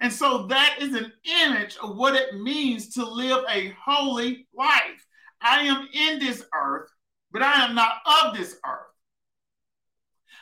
[0.00, 1.12] And so that is an
[1.44, 5.06] image of what it means to live a holy life.
[5.42, 6.90] I am in this earth,
[7.30, 8.80] but I am not of this earth.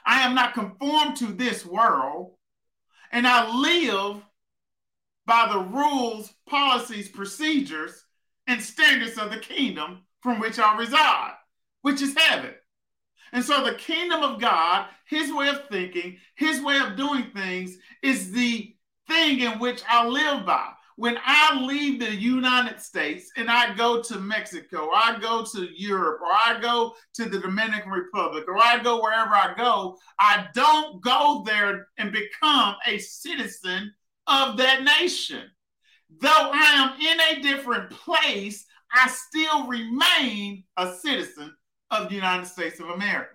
[0.07, 2.35] I am not conformed to this world,
[3.12, 4.22] and I live
[5.26, 8.05] by the rules, policies, procedures,
[8.47, 11.35] and standards of the kingdom from which I reside,
[11.83, 12.55] which is heaven.
[13.33, 17.76] And so the kingdom of God, his way of thinking, his way of doing things
[18.03, 18.74] is the
[19.07, 20.70] thing in which I live by.
[20.97, 25.68] When I leave the United States and I go to Mexico, or I go to
[25.76, 30.49] Europe, or I go to the Dominican Republic, or I go wherever I go, I
[30.55, 33.95] don't go there and become a citizen
[34.26, 35.45] of that nation.
[36.20, 41.55] Though I am in a different place, I still remain a citizen
[41.91, 43.34] of the United States of America.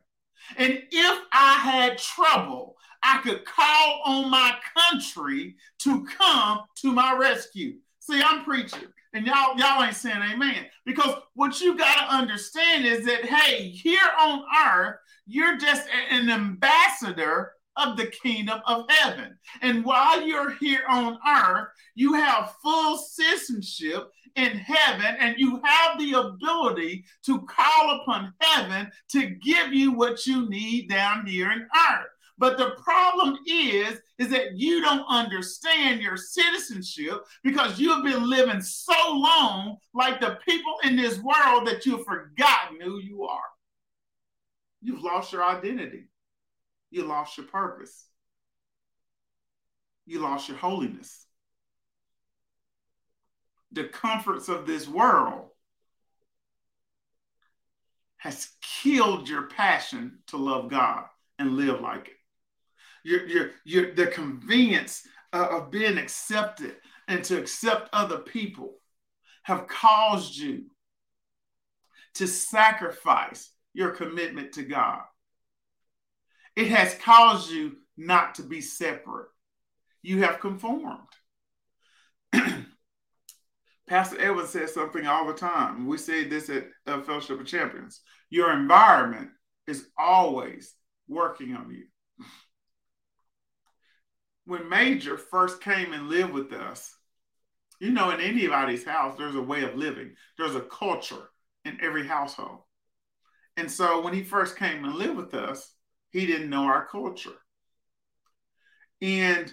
[0.57, 7.17] And if I had trouble, I could call on my country to come to my
[7.17, 7.75] rescue.
[7.99, 10.65] See, I'm preaching, and y'all y'all ain't saying amen.
[10.85, 14.95] Because what you got to understand is that hey, here on earth,
[15.25, 19.37] you're just an ambassador of the kingdom of heaven.
[19.61, 25.99] And while you're here on earth, you have full citizenship in heaven, and you have
[25.99, 31.61] the ability to call upon heaven to give you what you need down here in
[31.61, 32.07] earth.
[32.37, 38.61] But the problem is, is that you don't understand your citizenship because you've been living
[38.61, 43.39] so long like the people in this world that you've forgotten who you are.
[44.81, 46.05] You've lost your identity.
[46.93, 48.05] You lost your purpose.
[50.05, 51.25] You lost your holiness
[53.73, 55.49] the comforts of this world
[58.17, 61.05] has killed your passion to love God
[61.39, 62.13] and live like it.
[63.03, 66.75] Your, your, your, the convenience of being accepted
[67.07, 68.75] and to accept other people
[69.41, 70.67] have caused you
[72.13, 75.01] to sacrifice your commitment to God.
[76.55, 79.29] It has caused you not to be separate.
[80.01, 80.99] You have conformed.
[83.87, 85.87] Pastor Edwin says something all the time.
[85.87, 88.01] We say this at uh, Fellowship of Champions.
[88.29, 89.29] Your environment
[89.67, 90.73] is always
[91.07, 91.85] working on you.
[94.45, 96.93] When Major first came and lived with us,
[97.79, 101.29] you know, in anybody's house, there's a way of living, there's a culture
[101.65, 102.59] in every household.
[103.57, 105.73] And so when he first came and lived with us,
[106.13, 107.33] he didn't know our culture.
[109.01, 109.51] And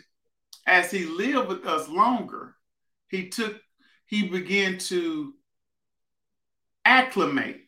[0.66, 2.54] as he lived with us longer,
[3.08, 3.56] he took,
[4.06, 5.34] he began to
[6.84, 7.62] acclimate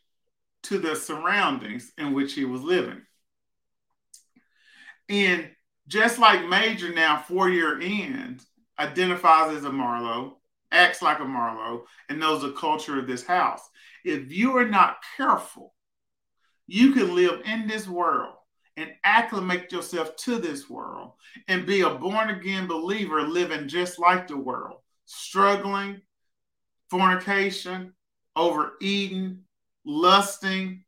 [0.64, 3.02] to the surroundings in which he was living.
[5.08, 5.50] And
[5.88, 8.42] just like Major now, four year end,
[8.78, 10.38] identifies as a Marlowe,
[10.70, 13.62] acts like a Marlowe, and knows the culture of this house.
[14.04, 15.74] If you are not careful,
[16.66, 18.34] you can live in this world
[18.76, 21.12] and acclimate yourself to this world
[21.48, 26.00] and be a born again believer living just like the world, struggling,
[26.90, 27.92] fornication,
[28.36, 29.40] overeating,
[29.84, 30.84] lusting,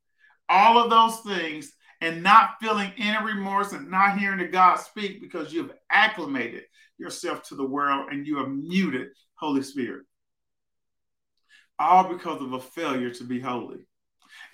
[0.49, 5.20] all of those things, and not feeling any remorse and not hearing the God speak
[5.20, 6.64] because you've acclimated
[6.99, 10.05] yourself to the world and you have muted Holy Spirit.
[11.78, 13.87] All because of a failure to be holy.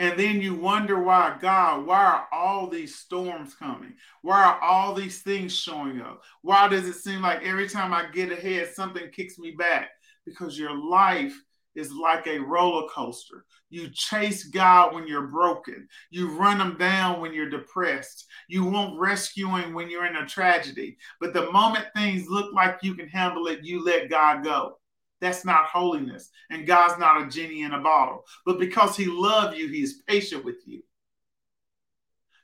[0.01, 3.93] And then you wonder why, God, why are all these storms coming?
[4.23, 6.23] Why are all these things showing up?
[6.41, 9.91] Why does it seem like every time I get ahead, something kicks me back?
[10.25, 11.39] Because your life
[11.75, 13.45] is like a roller coaster.
[13.69, 15.87] You chase God when you're broken.
[16.11, 18.25] You run him down when you're depressed.
[18.49, 20.97] You won't rescue him when you're in a tragedy.
[21.21, 24.80] But the moment things look like you can handle it, you let God go.
[25.21, 26.31] That's not holiness.
[26.51, 28.25] And God's not a genie in a bottle.
[28.47, 30.83] But because he loves you, he is patient with you.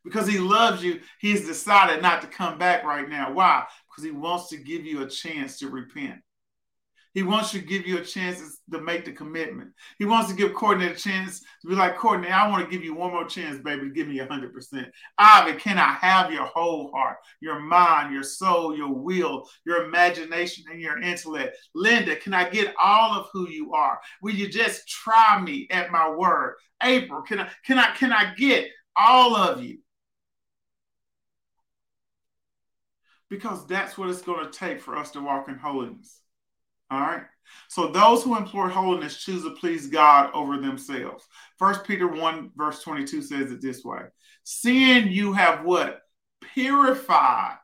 [0.05, 3.33] Because he loves you, he's decided not to come back right now.
[3.33, 3.64] Why?
[3.89, 6.20] Because he wants to give you a chance to repent.
[7.17, 9.71] He wants to give you a chance to make the commitment.
[9.99, 12.85] He wants to give Courtney a chance to be like, Courtney, I want to give
[12.85, 14.91] you one more chance, baby, give me 100%.
[15.17, 20.67] Ivan, can I have your whole heart, your mind, your soul, your will, your imagination,
[20.71, 21.57] and your intellect?
[21.75, 23.99] Linda, can I get all of who you are?
[24.21, 26.57] Will you just try me at my word?
[26.83, 29.79] April, can I, can I, can I get all of you?
[33.31, 36.21] Because that's what it's going to take for us to walk in holiness.
[36.91, 37.22] All right.
[37.68, 41.24] So those who employ holiness choose to please God over themselves.
[41.59, 44.03] First Peter 1, verse 22 says it this way.
[44.45, 46.03] Seeing you have what?
[46.55, 47.57] Purified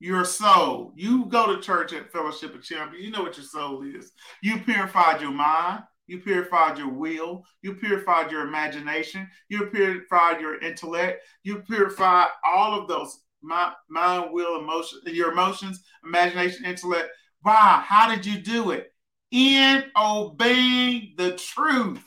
[0.00, 0.92] your soul.
[0.96, 3.04] You go to church at Fellowship of Champions.
[3.04, 4.12] You know what your soul is.
[4.42, 5.84] You purified your mind.
[6.06, 7.44] You purified your will.
[7.62, 9.28] You purified your imagination.
[9.48, 11.22] You purified your intellect.
[11.44, 17.10] You purified all of those mind, mind will, emotion, your emotions, imagination, intellect
[17.42, 17.82] why?
[17.86, 18.92] How did you do it?
[19.30, 22.04] In obeying the truth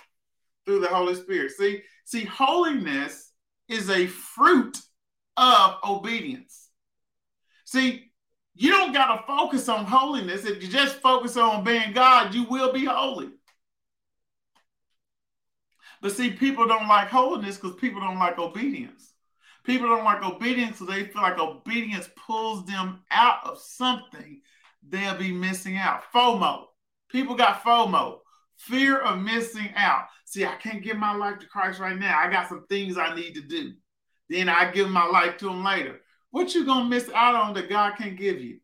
[0.66, 1.52] through the Holy Spirit.
[1.52, 3.32] See, see, holiness
[3.68, 4.78] is a fruit
[5.38, 6.70] of obedience.
[7.66, 8.12] See,
[8.54, 10.46] you don't got to focus on holiness.
[10.46, 13.30] If you just focus on being God, you will be holy.
[16.02, 19.14] But see, people don't like holiness because people don't like obedience.
[19.64, 24.42] People don't like obedience because they feel like obedience pulls them out of something
[24.90, 26.04] they'll be missing out.
[26.14, 26.66] FOMO.
[27.10, 28.20] People got FOMO,
[28.58, 30.06] fear of missing out.
[30.26, 32.18] See, I can't give my life to Christ right now.
[32.20, 33.74] I got some things I need to do.
[34.30, 36.02] Then I give my life to him later.
[36.32, 38.60] What you gonna miss out on that God can't give you?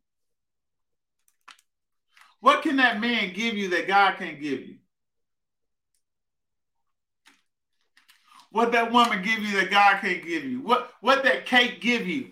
[2.40, 4.78] What can that man give you that God can't give you?
[8.52, 10.62] What that woman give you that God can't give you?
[10.62, 12.32] What what that cake give you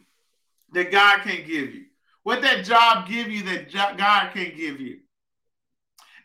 [0.74, 1.86] that God can't give you?
[2.30, 5.00] What that job give you that God can't give you?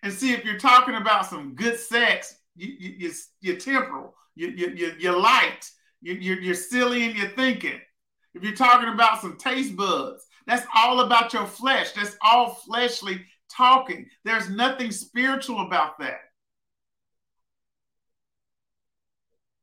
[0.03, 4.49] And see, if you're talking about some good sex, you, you, you, are temporal, you,
[4.49, 5.71] you, you're light,
[6.03, 7.81] you, you're, you're silly in your thinking.
[8.35, 11.93] If you're talking about some taste buds, that's all about your flesh.
[11.93, 14.07] That's all fleshly talking.
[14.27, 16.21] There's nothing spiritual about that.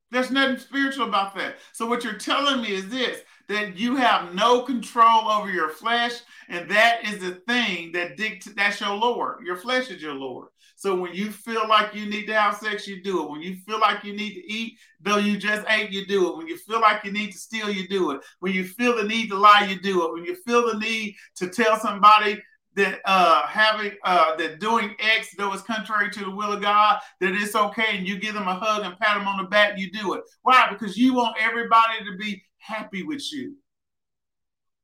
[0.10, 1.58] There's nothing spiritual about that.
[1.72, 3.22] So, what you're telling me is this
[3.52, 8.56] that you have no control over your flesh, and that is the thing that dict-
[8.56, 9.46] that's your Lord.
[9.46, 10.48] Your flesh is your Lord.
[10.76, 13.30] So when you feel like you need to have sex, you do it.
[13.30, 16.38] When you feel like you need to eat, though you just ate, you do it.
[16.38, 18.22] When you feel like you need to steal, you do it.
[18.40, 20.14] When you feel the need to lie, you do it.
[20.14, 22.42] When you feel the need to tell somebody
[22.74, 27.00] that uh having uh that doing X though is contrary to the will of God,
[27.20, 29.78] that it's okay, and you give them a hug and pat them on the back,
[29.78, 30.24] you do it.
[30.42, 30.68] Why?
[30.72, 33.56] Because you want everybody to be happy with you.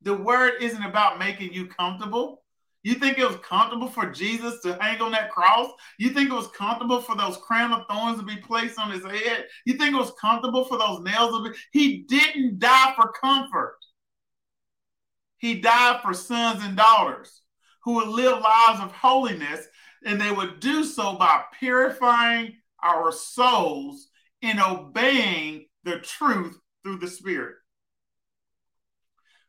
[0.01, 2.43] The word isn't about making you comfortable.
[2.83, 5.71] You think it was comfortable for Jesus to hang on that cross?
[5.97, 9.03] You think it was comfortable for those crown of thorns to be placed on his
[9.03, 9.47] head?
[9.65, 11.57] You think it was comfortable for those nails to be?
[11.71, 13.77] He didn't die for comfort.
[15.39, 17.41] He died for sons and daughters
[17.83, 19.65] who would live lives of holiness,
[20.05, 22.53] and they would do so by purifying
[22.83, 24.07] our souls
[24.41, 27.55] in obeying the truth through the Spirit.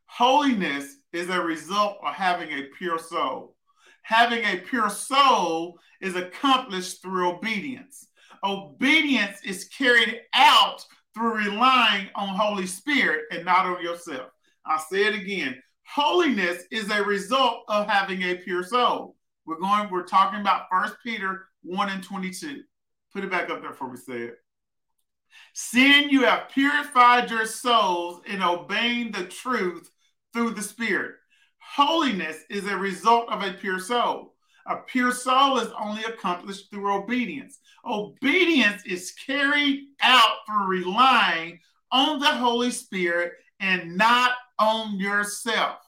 [0.09, 3.55] Holiness is a result of having a pure soul.
[4.01, 8.07] Having a pure soul is accomplished through obedience.
[8.43, 10.83] Obedience is carried out
[11.13, 14.31] through relying on Holy Spirit and not on yourself.
[14.65, 15.61] I'll say it again.
[15.87, 19.15] Holiness is a result of having a pure soul.
[19.45, 22.61] We're going, we're talking about First Peter 1 and 22.
[23.13, 24.35] Put it back up there before we say it.
[25.53, 29.89] Seeing you have purified your souls in obeying the truth
[30.33, 31.15] through the Spirit.
[31.59, 34.33] Holiness is a result of a pure soul.
[34.65, 37.59] A pure soul is only accomplished through obedience.
[37.85, 41.59] Obedience is carried out through relying
[41.91, 45.79] on the Holy Spirit and not on yourself.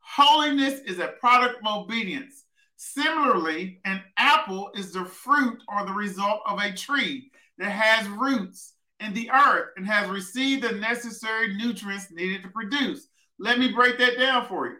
[0.00, 2.44] Holiness is a product of obedience.
[2.76, 8.74] Similarly, an apple is the fruit or the result of a tree that has roots
[9.00, 13.08] in the earth and has received the necessary nutrients needed to produce.
[13.40, 14.76] Let me break that down for you.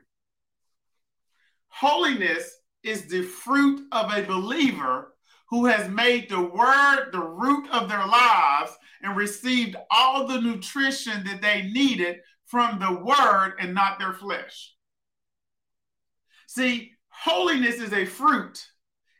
[1.69, 5.15] Holiness is the fruit of a believer
[5.49, 11.25] who has made the word the root of their lives and received all the nutrition
[11.25, 14.75] that they needed from the word and not their flesh.
[16.47, 18.63] See, holiness is a fruit,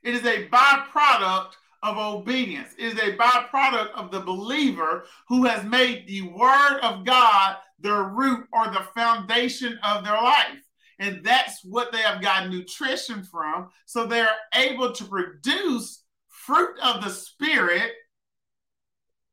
[0.03, 5.65] it is a byproduct of obedience, it is a byproduct of the believer who has
[5.65, 10.63] made the word of God their root or the foundation of their life.
[10.99, 13.71] And that's what they have gotten nutrition from.
[13.87, 17.93] So they're able to produce fruit of the Spirit,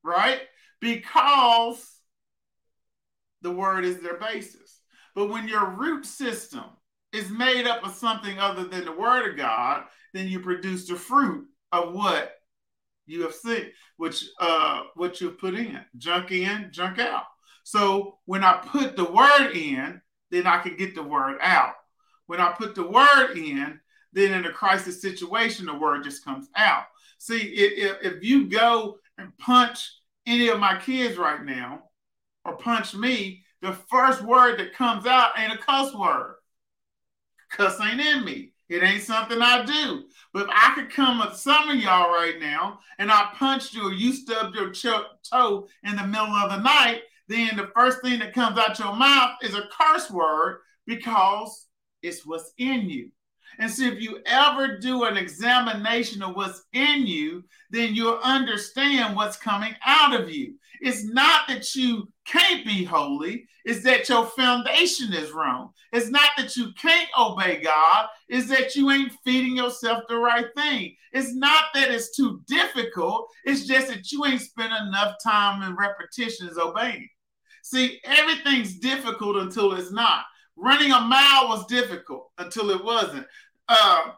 [0.04, 0.42] right?
[0.80, 2.00] Because
[3.42, 4.80] the word is their basis.
[5.14, 6.64] But when your root system
[7.12, 9.84] is made up of something other than the word of God,
[10.14, 12.34] then you produce the fruit of what
[13.06, 15.80] you have seen, which uh what you've put in.
[15.98, 17.24] Junk in, junk out.
[17.68, 20.02] So when I put the word in,
[20.32, 21.74] then I can get the word out.
[22.28, 23.82] When I put the word in,
[24.14, 26.84] then in a crisis situation, the word just comes out.
[27.18, 29.92] See, if, if you go and punch
[30.26, 31.84] any of my kids right now,
[32.46, 36.36] or punch me, the first word that comes out ain't a cuss word.
[37.52, 38.54] Cuss ain't in me.
[38.70, 40.06] It ain't something I do.
[40.32, 43.90] But if I could come with some of y'all right now and I punched you
[43.90, 48.20] or you stubbed your toe in the middle of the night, then the first thing
[48.20, 51.68] that comes out your mouth is a curse word because
[52.02, 53.10] it's what's in you.
[53.60, 59.16] And see, if you ever do an examination of what's in you, then you'll understand
[59.16, 60.56] what's coming out of you.
[60.82, 65.72] It's not that you can't be holy, it's that your foundation is wrong.
[65.92, 70.48] It's not that you can't obey God, it's that you ain't feeding yourself the right
[70.56, 70.96] thing.
[71.14, 75.78] It's not that it's too difficult, it's just that you ain't spent enough time and
[75.78, 77.10] repetitions obeying.
[77.70, 80.24] See, everything's difficult until it's not.
[80.56, 83.28] Running a mile was difficult until it wasn't.
[83.68, 84.12] Uh,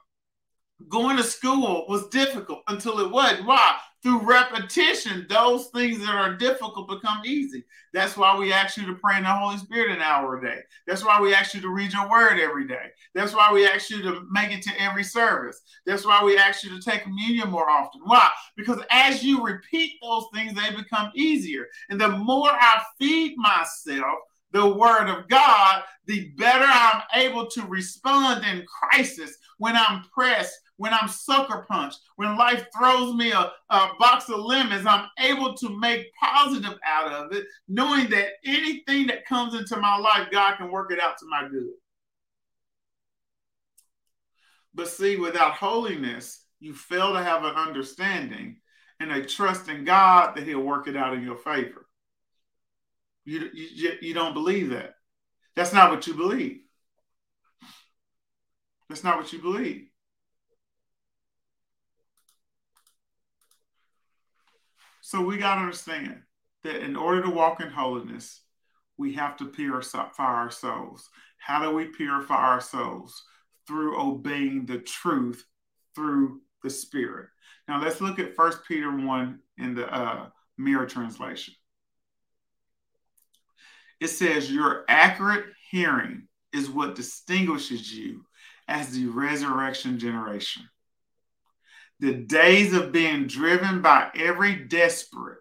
[0.87, 3.47] going to school was difficult until it wasn't.
[3.47, 3.75] Why?
[4.01, 7.65] Through repetition, those things that are difficult become easy.
[7.93, 10.61] That's why we ask you to pray in the Holy Spirit an hour a day.
[10.87, 12.91] That's why we ask you to read your word every day.
[13.13, 15.61] That's why we ask you to make it to every service.
[15.85, 18.01] That's why we ask you to take communion more often.
[18.05, 18.29] Why?
[18.55, 21.65] Because as you repeat those things, they become easier.
[21.89, 24.19] And the more I feed myself,
[24.51, 30.57] the word of God, the better I'm able to respond in crisis when I'm pressed,
[30.79, 35.53] when I'm sucker punched, when life throws me a, a box of lemons, I'm able
[35.55, 40.55] to make positive out of it, knowing that anything that comes into my life, God
[40.55, 41.73] can work it out to my good.
[44.73, 48.61] But see, without holiness, you fail to have an understanding
[49.01, 51.87] and a trust in God that He'll work it out in your favor.
[53.25, 54.93] You, you, you don't believe that.
[55.57, 56.61] That's not what you believe.
[58.87, 59.88] That's not what you believe.
[65.09, 66.21] So we got to understand
[66.63, 68.41] that in order to walk in holiness,
[68.95, 71.09] we have to purify our souls.
[71.39, 73.23] How do we purify our souls?
[73.65, 75.43] Through obeying the truth
[75.95, 77.29] through the Spirit.
[77.67, 80.27] Now let's look at First Peter 1 in the uh,
[80.59, 81.55] mirror translation.
[83.99, 88.25] It says, Your accurate hearing is what distinguishes you
[88.67, 90.69] as the resurrection generation.
[91.99, 95.39] The days of being driven by every desperate,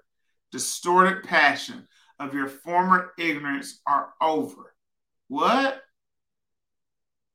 [0.50, 1.86] distorted passion
[2.18, 4.74] of your former ignorance are over.
[5.28, 5.80] What?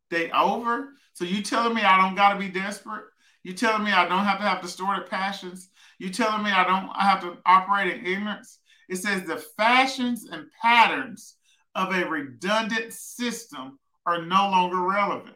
[0.10, 0.90] They over?
[1.14, 3.06] So you telling me I don't got to be desperate?
[3.44, 5.70] You telling me I don't have to have distorted passions?
[6.00, 8.60] You telling me I don't I have to operate in ignorance?
[8.90, 11.36] It says the fashions and patterns
[11.76, 15.36] of a redundant system are no longer relevant.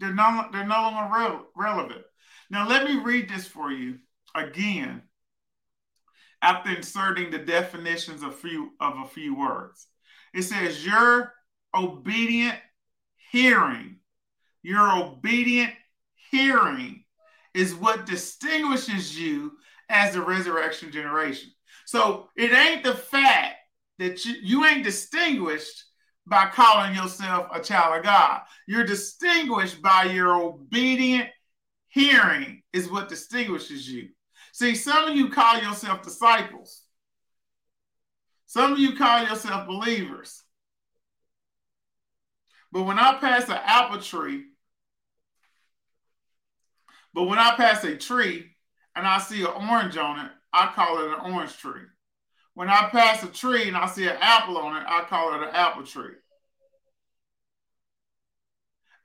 [0.00, 2.02] They're no, they're no longer re- relevant.
[2.50, 3.98] Now, let me read this for you
[4.34, 5.02] again
[6.42, 9.86] after inserting the definitions of, few, of a few words.
[10.34, 11.32] It says, Your
[11.74, 12.58] obedient
[13.30, 13.96] hearing,
[14.62, 15.72] your obedient
[16.30, 17.04] hearing
[17.54, 19.52] is what distinguishes you
[19.88, 21.50] as the resurrection generation.
[21.86, 23.56] So it ain't the fact
[23.98, 25.84] that you, you ain't distinguished
[26.26, 28.42] by calling yourself a child of God.
[28.66, 31.28] You're distinguished by your obedient
[31.88, 34.08] hearing, is what distinguishes you.
[34.52, 36.82] See, some of you call yourself disciples,
[38.46, 40.42] some of you call yourself believers.
[42.72, 44.44] But when I pass an apple tree,
[47.12, 48.50] but when I pass a tree
[48.96, 51.82] and I see an orange on it, I call it an orange tree.
[52.54, 55.42] When I pass a tree and I see an apple on it, I call it
[55.42, 56.14] an apple tree.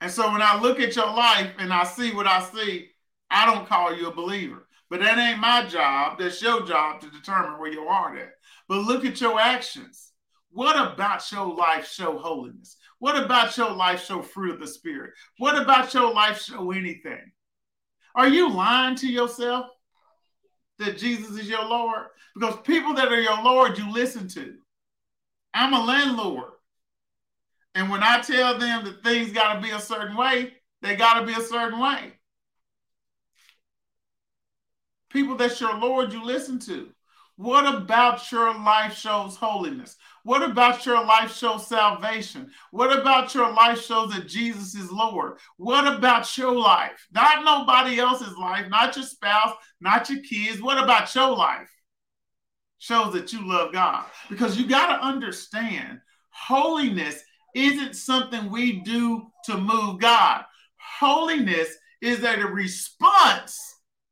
[0.00, 2.90] And so when I look at your life and I see what I see,
[3.30, 4.66] I don't call you a believer.
[4.88, 6.18] But that ain't my job.
[6.18, 8.32] That's your job to determine where you are at.
[8.68, 10.12] But look at your actions.
[10.50, 12.76] What about your life show holiness?
[12.98, 15.12] What about your life show fruit of the Spirit?
[15.38, 17.32] What about your life show anything?
[18.14, 19.66] Are you lying to yourself
[20.80, 22.06] that Jesus is your Lord?
[22.34, 24.54] Because people that are your Lord, you listen to.
[25.54, 26.50] I'm a landlord.
[27.74, 31.20] And when I tell them that things got to be a certain way, they got
[31.20, 32.14] to be a certain way.
[35.10, 36.88] People that's your Lord, you listen to.
[37.40, 39.96] What about your life shows holiness?
[40.24, 42.50] What about your life shows salvation?
[42.70, 45.38] What about your life shows that Jesus is Lord?
[45.56, 47.08] What about your life?
[47.14, 50.60] Not nobody else's life, not your spouse, not your kids.
[50.60, 51.70] What about your life?
[52.78, 54.04] Shows that you love God.
[54.28, 57.22] Because you got to understand holiness
[57.54, 60.44] isn't something we do to move God.
[60.76, 63.58] Holiness is a response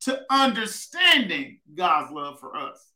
[0.01, 2.87] to understanding God's love for us.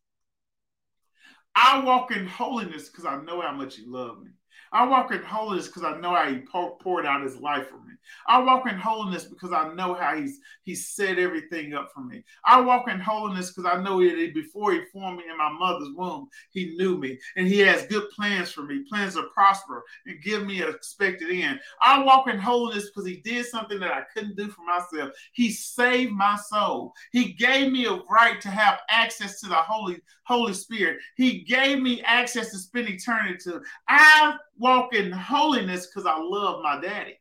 [1.55, 4.31] I walk in holiness because I know how much you love me.
[4.73, 6.39] I walk in holiness because I know how He
[6.81, 7.93] poured out His life for me.
[8.27, 12.25] I walk in holiness because I know how He's He set everything up for me.
[12.45, 15.91] I walk in holiness because I know that before He formed me in my mother's
[15.95, 20.23] womb, He knew me and He has good plans for me, plans to prosper and
[20.23, 21.61] give me an expected end.
[21.81, 25.11] I walk in holiness because He did something that I couldn't do for myself.
[25.33, 26.95] He saved my soul.
[27.13, 30.99] He gave me a right to have access to the Holy Holy Spirit.
[31.17, 33.51] He gave me access to spend eternity.
[33.89, 37.19] I walk in holiness because I love my daddy.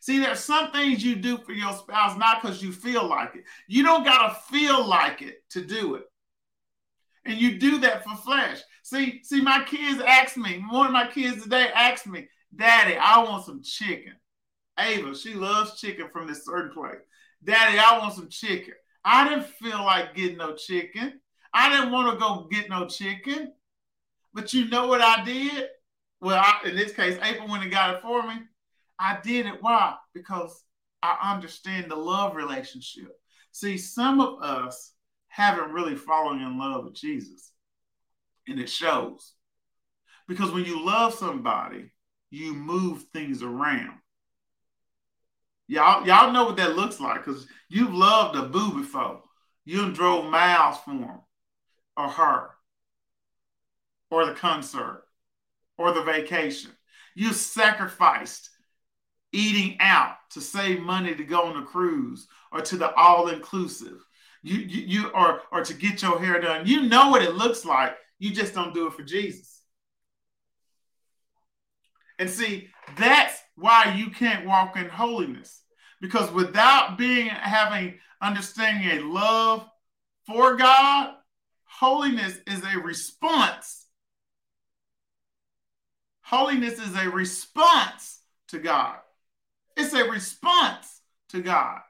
[0.00, 3.44] See, there's some things you do for your spouse not because you feel like it.
[3.68, 6.04] You don't got to feel like it to do it.
[7.24, 8.58] And you do that for flesh.
[8.82, 13.22] See, see, my kids asked me, one of my kids today asked me, Daddy, I
[13.22, 14.14] want some chicken.
[14.78, 16.98] Ava, she loves chicken from this certain place.
[17.44, 18.74] Daddy, I want some chicken.
[19.04, 21.20] I didn't feel like getting no chicken.
[21.54, 23.52] I didn't want to go get no chicken.
[24.34, 25.68] But you know what I did?
[26.22, 28.34] Well, I, in this case, April went and got it for me.
[28.96, 29.60] I did it.
[29.60, 29.96] Why?
[30.14, 30.62] Because
[31.02, 33.08] I understand the love relationship.
[33.50, 34.92] See, some of us
[35.26, 37.50] haven't really fallen in love with Jesus,
[38.46, 39.32] and it shows.
[40.28, 41.90] Because when you love somebody,
[42.30, 43.98] you move things around.
[45.66, 49.22] Y'all, y'all know what that looks like because you've loved a boo before.
[49.64, 51.20] You drove miles for him
[51.96, 52.50] or her
[54.10, 55.02] or the concert
[55.82, 56.70] or the vacation.
[57.14, 58.50] You sacrificed
[59.32, 63.98] eating out to save money to go on a cruise or to the all inclusive.
[64.42, 66.66] You, you, you or or to get your hair done.
[66.66, 67.96] You know what it looks like.
[68.18, 69.62] You just don't do it for Jesus.
[72.18, 75.62] And see, that's why you can't walk in holiness.
[76.00, 79.68] Because without being having understanding a love
[80.26, 81.14] for God,
[81.64, 83.81] holiness is a response.
[86.32, 88.96] Holiness is a response to God.
[89.76, 91.80] It's a response to God.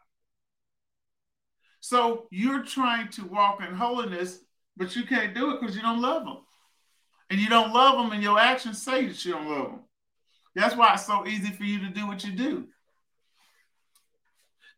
[1.79, 4.41] So you're trying to walk in holiness,
[4.77, 6.39] but you can't do it because you don't love them.
[7.31, 9.81] And you don't love them, and your actions say that you don't love them.
[10.57, 12.67] That's why it's so easy for you to do what you do.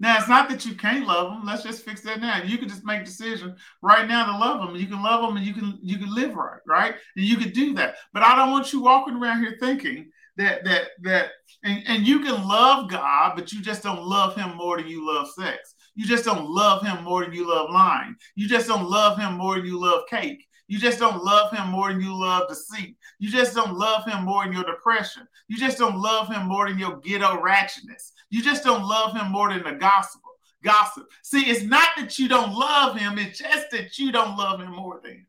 [0.01, 1.47] Now it's not that you can't love them.
[1.47, 2.43] Let's just fix that now.
[2.43, 4.77] You can just make a decision right now to love them.
[4.77, 6.95] You can love them, and you can you can live right, right?
[7.17, 7.97] And you can do that.
[8.13, 11.31] But I don't want you walking around here thinking that that that
[11.63, 15.07] and, and you can love God, but you just don't love him more than you
[15.07, 15.75] love sex.
[15.95, 18.17] You just don't love him more than you love lying.
[18.35, 20.45] You just don't love him more than you love cake.
[20.67, 22.97] You just don't love him more than you love deceit.
[23.19, 25.29] You just don't love him more than your depression.
[25.49, 28.13] You just don't love him more than your ghetto ratchetness.
[28.31, 30.23] You just don't love him more than the gospel.
[30.63, 31.07] Gossip.
[31.23, 34.73] See, it's not that you don't love him, it's just that you don't love him
[34.73, 35.27] more than.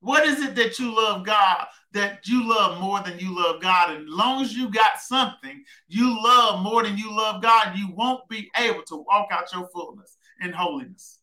[0.00, 3.90] What is it that you love God that you love more than you love God?
[3.90, 7.88] And as long as you got something you love more than you love God, you
[7.92, 11.15] won't be able to walk out your fullness in holiness.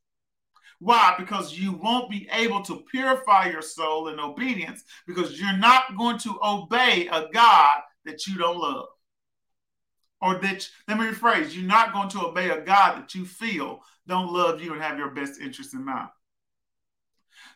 [0.80, 1.15] Why?
[1.17, 6.17] Because you won't be able to purify your soul in obedience because you're not going
[6.19, 8.88] to obey a God that you don't love.
[10.21, 13.82] Or that, let me rephrase, you're not going to obey a God that you feel
[14.07, 16.09] don't love you and have your best interest in mind.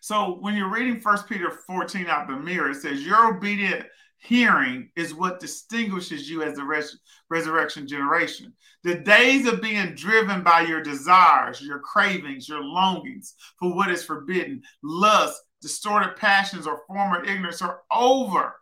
[0.02, 3.86] So when you're reading First Peter 14 out the mirror, it says, Your obedient
[4.18, 7.00] hearing is what distinguishes you as the res-
[7.30, 8.54] resurrection generation.
[8.84, 14.04] The days of being driven by your desires, your cravings, your longings for what is
[14.04, 18.56] forbidden, lust, distorted passions, or former ignorance are over.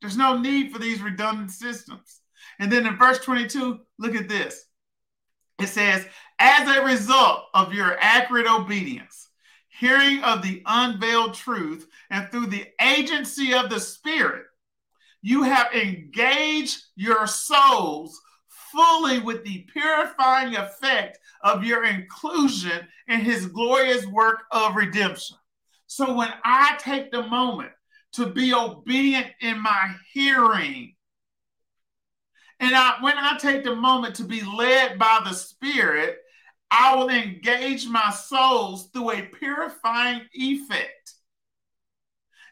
[0.00, 2.20] There's no need for these redundant systems.
[2.58, 4.66] And then in verse 22, look at this.
[5.60, 6.06] It says,
[6.38, 9.28] as a result of your accurate obedience,
[9.82, 14.44] hearing of the unveiled truth, and through the agency of the Spirit,
[15.22, 23.46] you have engaged your souls fully with the purifying effect of your inclusion in his
[23.46, 25.36] glorious work of redemption.
[25.88, 27.72] So when I take the moment
[28.12, 30.94] to be obedient in my hearing,
[32.60, 36.18] and I, when I take the moment to be led by the Spirit,
[36.74, 41.12] I will engage my souls through a purifying effect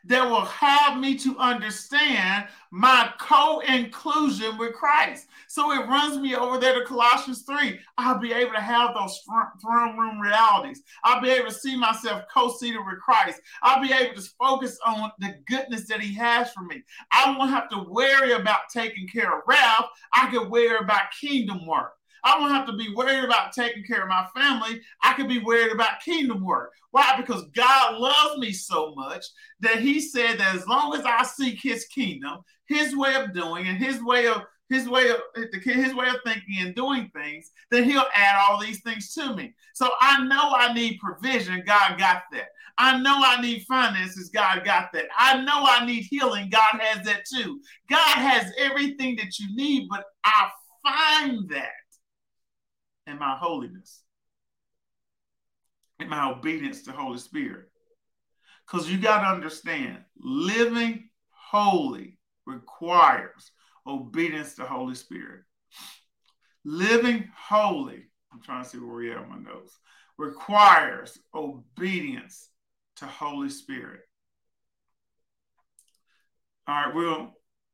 [0.04, 5.26] that will have me to understand my co-inclusion with Christ.
[5.48, 7.78] So it runs me over there to Colossians 3.
[7.96, 9.18] I'll be able to have those
[9.60, 10.82] throne room realities.
[11.02, 13.40] I'll be able to see myself co-seated with Christ.
[13.62, 16.82] I'll be able to focus on the goodness that he has for me.
[17.10, 19.86] I won't have to worry about taking care of Ralph.
[20.12, 21.92] I can worry about kingdom work.
[22.24, 24.80] I don't have to be worried about taking care of my family.
[25.02, 26.72] I can be worried about kingdom work.
[26.90, 27.14] Why?
[27.16, 29.24] Because God loves me so much
[29.60, 33.66] that He said that as long as I seek His kingdom, His way of doing,
[33.68, 35.18] and His way of his way of
[35.64, 39.52] his way of thinking and doing things, then he'll add all these things to me.
[39.74, 41.64] So I know I need provision.
[41.66, 42.50] God got that.
[42.78, 44.30] I know I need finances.
[44.30, 45.06] God got that.
[45.18, 46.48] I know I need healing.
[46.50, 47.60] God has that too.
[47.90, 50.48] God has everything that you need, but I
[50.82, 51.72] find that
[53.06, 54.02] and my holiness
[55.98, 57.66] and my obedience to Holy Spirit.
[58.66, 63.50] Because you got to understand, living holy requires
[63.86, 65.42] obedience to Holy Spirit.
[66.64, 69.78] Living holy, I'm trying to see where we are on my notes,
[70.16, 72.48] requires obedience
[72.96, 74.00] to Holy Spirit.
[76.68, 77.32] All right, we'll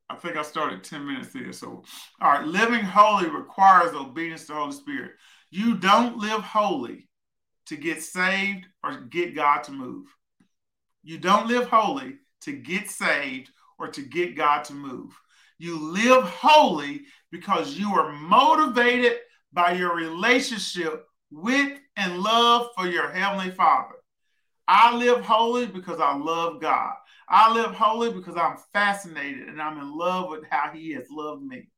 [0.08, 1.52] I think I started 10 minutes here.
[1.52, 1.82] So,
[2.20, 5.12] all right, living holy requires obedience to the Holy Spirit.
[5.50, 7.08] You don't live holy
[7.66, 10.06] to get saved or get God to move.
[11.02, 15.18] You don't live holy to get saved or to get God to move.
[15.58, 19.18] You live holy because you are motivated
[19.52, 23.95] by your relationship with and love for your Heavenly Father.
[24.68, 26.94] I live holy because I love God.
[27.28, 31.42] I live holy because I'm fascinated and I'm in love with how He has loved
[31.42, 31.68] me.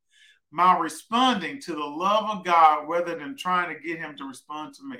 [0.50, 4.74] My responding to the love of God rather than trying to get Him to respond
[4.74, 4.98] to me.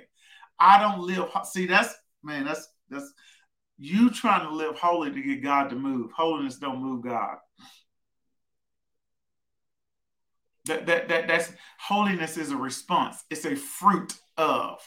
[0.58, 1.30] I don't live.
[1.44, 2.44] See, that's man.
[2.44, 3.12] That's that's
[3.78, 6.10] you trying to live holy to get God to move.
[6.12, 7.36] Holiness don't move God.
[10.66, 13.24] That that that that's holiness is a response.
[13.30, 14.80] It's a fruit of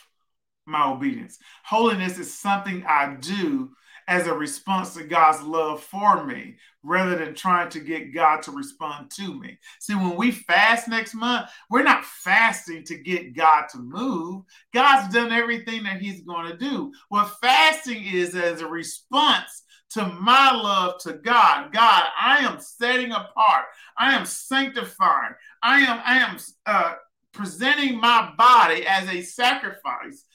[0.66, 1.38] my obedience.
[1.64, 3.72] Holiness is something I do
[4.08, 8.52] as a response to God's love for me rather than trying to get God to
[8.52, 9.58] respond to me.
[9.80, 14.44] See, when we fast next month, we're not fasting to get God to move.
[14.74, 16.92] God's done everything that He's going to do.
[17.10, 21.72] What fasting is as a response to my love to God.
[21.72, 23.66] God, I am setting apart.
[23.98, 25.34] I am sanctifying.
[25.62, 26.94] I am I am uh,
[27.34, 30.26] presenting my body as a sacrifice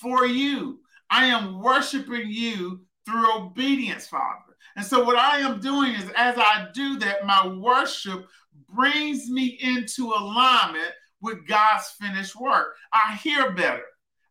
[0.00, 0.80] for you.
[1.10, 4.56] I am worshiping you through obedience, Father.
[4.76, 8.26] And so, what I am doing is, as I do that, my worship
[8.72, 12.74] brings me into alignment with God's finished work.
[12.92, 13.82] I hear better,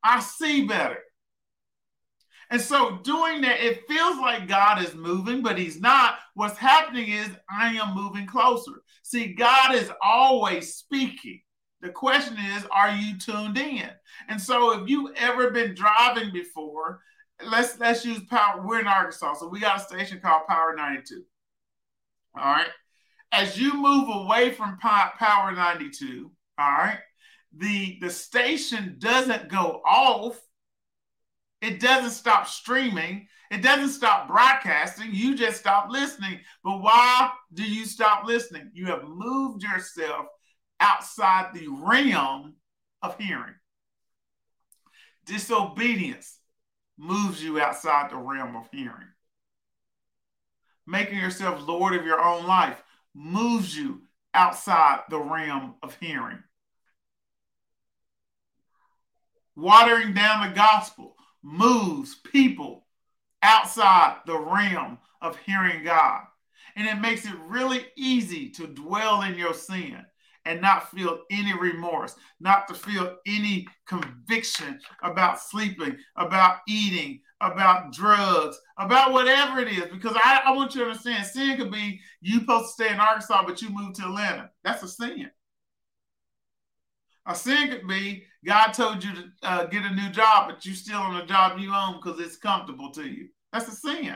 [0.03, 0.99] I see better.
[2.51, 6.15] And so, doing that, it feels like God is moving, but He's not.
[6.33, 8.81] What's happening is I am moving closer.
[9.03, 11.41] See, God is always speaking.
[11.81, 13.89] The question is, are you tuned in?
[14.29, 17.01] And so if you've ever been driving before,
[17.47, 18.63] let's let's use power.
[18.65, 21.23] We're in Arkansas, so we got a station called Power 92.
[22.37, 22.67] All right.
[23.31, 26.99] As you move away from Power 92, all right,
[27.57, 30.39] the the station doesn't go off.
[31.61, 33.27] It doesn't stop streaming.
[33.49, 35.09] It doesn't stop broadcasting.
[35.11, 36.39] You just stop listening.
[36.63, 38.69] But why do you stop listening?
[38.73, 40.27] You have moved yourself
[40.79, 42.55] outside the realm
[43.01, 43.55] of hearing.
[45.29, 46.39] Disobedience
[46.97, 49.13] moves you outside the realm of hearing.
[50.87, 52.81] Making yourself Lord of your own life
[53.13, 54.01] moves you
[54.33, 56.39] outside the realm of hearing.
[59.55, 62.87] Watering down the gospel moves people
[63.43, 66.23] outside the realm of hearing God.
[66.75, 70.03] And it makes it really easy to dwell in your sin
[70.49, 77.93] and not feel any remorse, not to feel any conviction about sleeping, about eating, about
[77.93, 79.85] drugs, about whatever it is.
[79.91, 82.99] Because I, I want you to understand sin could be you supposed to stay in
[82.99, 84.49] Arkansas, but you moved to Atlanta.
[84.63, 85.29] That's a sin.
[87.27, 90.73] A sin could be God told you to uh, get a new job, but you
[90.73, 93.27] still on the job you own because it's comfortable to you.
[93.53, 94.15] That's a sin.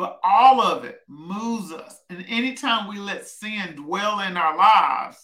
[0.00, 2.00] But all of it moves us.
[2.08, 5.18] And anytime we let sin dwell in our lives,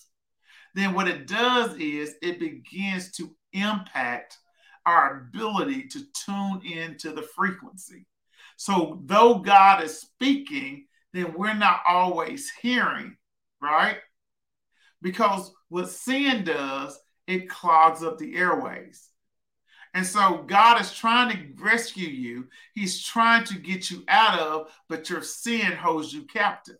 [0.74, 4.36] then what it does is it begins to impact
[4.84, 8.04] our ability to tune into the frequency.
[8.58, 13.16] So, though God is speaking, then we're not always hearing,
[13.62, 13.96] right?
[15.00, 19.08] Because what sin does, it clogs up the airways.
[19.96, 22.48] And so God is trying to rescue you.
[22.74, 26.76] He's trying to get you out of, but your sin holds you captive.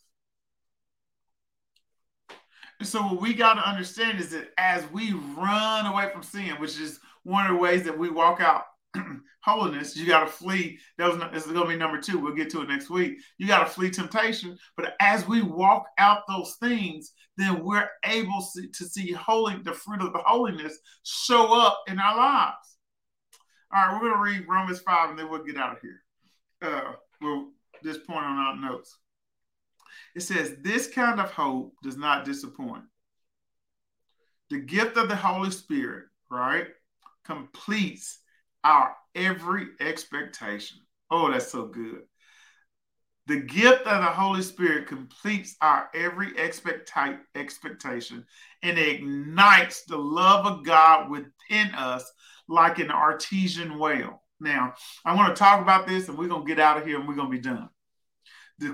[2.79, 6.57] And so what we got to understand is that as we run away from sin,
[6.59, 8.65] which is one of the ways that we walk out
[9.43, 10.79] holiness, you got to flee.
[10.99, 12.19] That was this is going to be number two.
[12.19, 13.17] We'll get to it next week.
[13.39, 14.59] You got to flee temptation.
[14.77, 20.03] But as we walk out those things, then we're able to see holy the fruit
[20.03, 22.76] of the holiness show up in our lives.
[23.75, 26.03] All right, we're going to read Romans 5 and then we'll get out of here.
[26.63, 27.49] Uh, we'll
[27.83, 28.97] just point on our notes.
[30.15, 32.85] It says, This kind of hope does not disappoint.
[34.51, 36.69] The gift of the Holy Spirit, right,
[37.25, 38.21] completes
[38.63, 40.79] our every expectation.
[41.11, 42.03] Oh, that's so good.
[43.27, 48.25] The gift of the Holy Spirit completes our every expecti- expectation
[48.63, 52.11] and ignites the love of God within us
[52.49, 54.23] like an artesian well.
[54.41, 54.75] Now,
[55.05, 57.09] I want to talk about this and we're going to get out of here and
[57.09, 57.69] we're going to be done.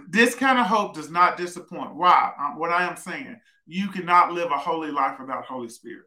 [0.08, 1.96] This kind of hope does not disappoint.
[1.96, 2.32] Why?
[2.38, 6.06] Uh, what I am saying, you cannot live a holy life without Holy Spirit.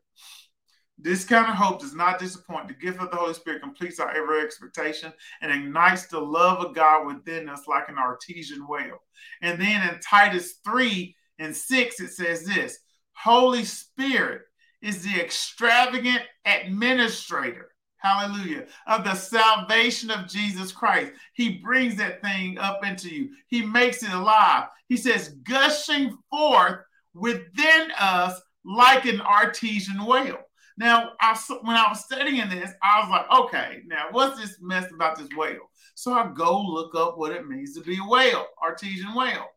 [0.97, 2.69] This kind of hope does not disappoint.
[2.69, 5.11] The gift of the Holy Spirit completes our every expectation
[5.41, 9.01] and ignites the love of God within us like an artesian well.
[9.41, 12.77] And then in Titus 3 and 6, it says this
[13.11, 14.43] Holy Spirit
[14.81, 21.11] is the extravagant administrator, hallelujah, of the salvation of Jesus Christ.
[21.33, 24.65] He brings that thing up into you, He makes it alive.
[24.87, 26.81] He says, gushing forth
[27.13, 30.39] within us like an artesian well.
[30.77, 34.91] Now, I, when I was studying this, I was like, okay, now what's this mess
[34.91, 35.69] about this whale?
[35.95, 39.47] So I go look up what it means to be a whale, artesian whale.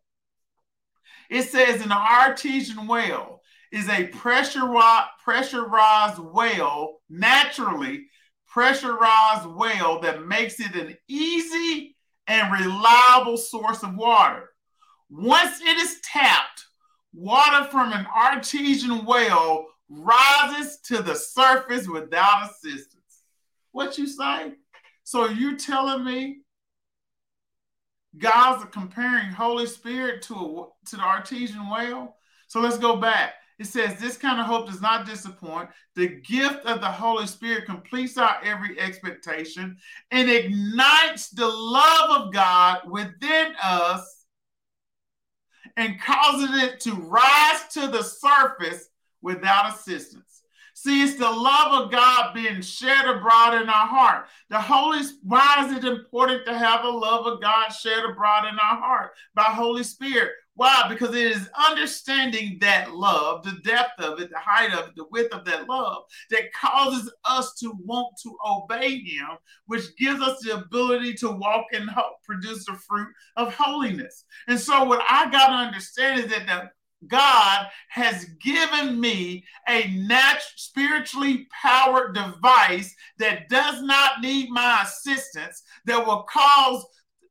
[1.29, 3.38] It says an artesian whale
[3.73, 8.07] is a pressurized, pressurized well, naturally
[8.47, 11.97] pressurized well that makes it an easy
[12.27, 14.51] and reliable source of water.
[15.11, 16.67] Once it is tapped,
[17.13, 23.23] water from an artesian well rises to the surface without assistance.
[23.73, 24.53] What you say?
[25.05, 26.39] So you telling me
[28.17, 32.17] God's comparing Holy Spirit to a, to the artesian well?
[32.49, 33.35] So let's go back.
[33.59, 35.71] It says, This kind of hope does not disappoint.
[35.97, 39.77] The gift of the Holy Spirit completes our every expectation
[40.11, 44.25] and ignites the love of God within us
[45.77, 48.89] and causes it to rise to the surface
[49.23, 50.28] without assistance.
[50.81, 54.27] See, it's the love of God being shed abroad in our heart.
[54.49, 58.55] The Holy why is it important to have a love of God shed abroad in
[58.55, 60.31] our heart by Holy Spirit?
[60.55, 60.87] Why?
[60.89, 65.07] Because it is understanding that love, the depth of it, the height of it, the
[65.11, 69.31] width of that love, that causes us to want to obey Him,
[69.67, 71.91] which gives us the ability to walk and
[72.23, 74.25] produce the fruit of holiness.
[74.47, 76.71] And so, what I got to understand is that the
[77.07, 85.63] God has given me a natural, spiritually powered device that does not need my assistance,
[85.85, 86.85] that will cause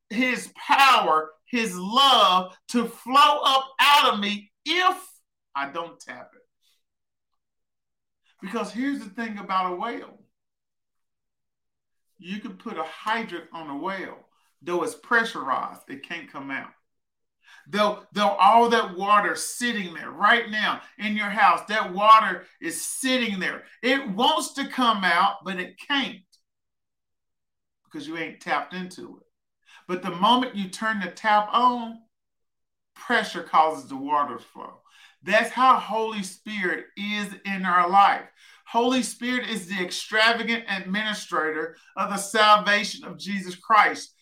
[0.09, 4.97] his power, his love to flow up out of me if
[5.53, 6.41] I don't tap it.
[8.41, 10.17] Because here's the thing about a whale
[12.19, 14.17] you can put a hydrant on a whale,
[14.61, 16.71] though it's pressurized, it can't come out.
[17.69, 22.81] Though, though all that water sitting there right now in your house, that water is
[22.81, 23.63] sitting there.
[23.83, 26.17] It wants to come out, but it can't
[27.85, 29.23] because you ain't tapped into it.
[29.87, 31.99] But the moment you turn the tap on,
[32.95, 34.81] pressure causes the water to flow.
[35.23, 38.25] That's how Holy Spirit is in our life.
[38.65, 44.13] Holy Spirit is the extravagant administrator of the salvation of Jesus Christ,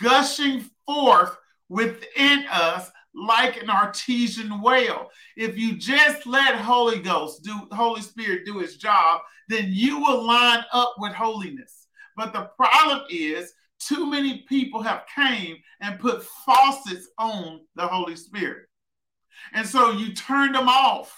[0.00, 1.36] gushing forth
[1.68, 5.10] within us like an artesian well.
[5.36, 10.26] If you just let Holy Ghost do Holy Spirit do his job, then you will
[10.26, 11.86] line up with holiness.
[12.16, 18.16] But the problem is too many people have came and put faucets on the Holy
[18.16, 18.66] Spirit.
[19.52, 21.14] And so you turned them off.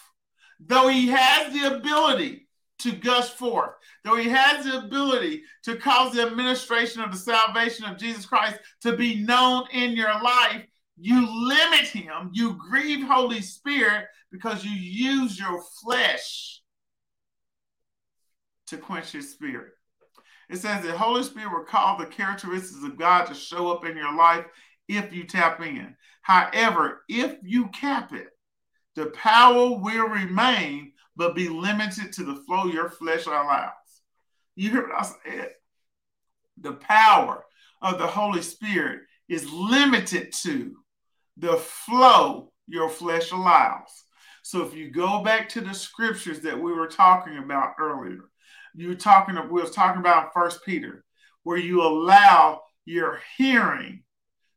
[0.59, 2.49] Though he has the ability
[2.81, 3.73] to gush forth,
[4.07, 8.59] though he has the ability to cause the administration of the salvation of Jesus Christ
[8.83, 10.65] to be known in your life,
[10.97, 16.63] you limit him, you grieve Holy Spirit because you use your flesh
[18.69, 19.73] to quench his spirit.
[20.49, 23.97] It says that Holy Spirit will call the characteristics of God to show up in
[23.97, 24.47] your life
[24.89, 25.97] if you tap in.
[26.23, 28.29] However, if you cap it,
[28.95, 33.73] the power will remain, but be limited to the flow your flesh allows.
[34.57, 35.51] You hear what I said?
[36.59, 37.45] The power
[37.83, 40.77] of the Holy Spirit is limited to
[41.37, 44.05] the flow your flesh allows.
[44.43, 48.31] So if you go back to the scriptures that we were talking about earlier,
[48.75, 51.05] you were talking we was talking about First Peter,
[51.43, 54.05] where you allow your hearing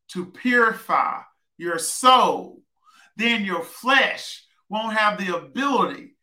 [0.09, 1.21] to purify
[1.57, 2.61] your soul,
[3.17, 6.15] then your flesh won't have the ability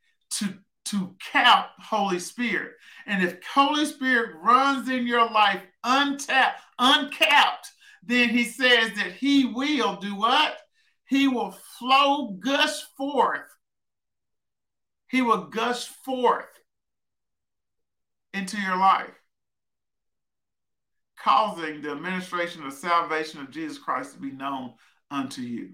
[0.86, 2.72] to count Holy Spirit.
[3.06, 7.70] And if Holy Spirit runs in your life untapped, uncapped,
[8.04, 10.58] then he says that he will do what?
[11.08, 13.40] He will flow, gush forth.
[15.08, 16.46] He will gush forth
[18.32, 19.14] into your life,
[21.18, 24.74] causing the administration of salvation of Jesus Christ to be known
[25.10, 25.70] unto you.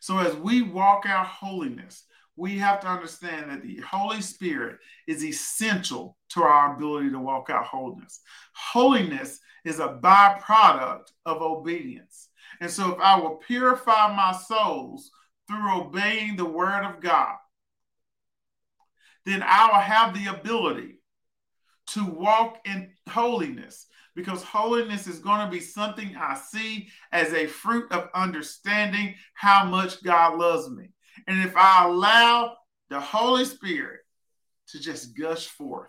[0.00, 2.04] So as we walk out holiness,
[2.36, 7.50] we have to understand that the Holy Spirit is essential to our ability to walk
[7.50, 8.20] out holiness.
[8.54, 12.28] Holiness is a byproduct of obedience.
[12.60, 15.10] And so, if I will purify my souls
[15.46, 17.36] through obeying the word of God,
[19.24, 21.00] then I will have the ability
[21.88, 27.46] to walk in holiness because holiness is going to be something I see as a
[27.46, 30.90] fruit of understanding how much God loves me.
[31.26, 32.56] And if I allow
[32.90, 34.00] the Holy Spirit
[34.68, 35.88] to just gush forth,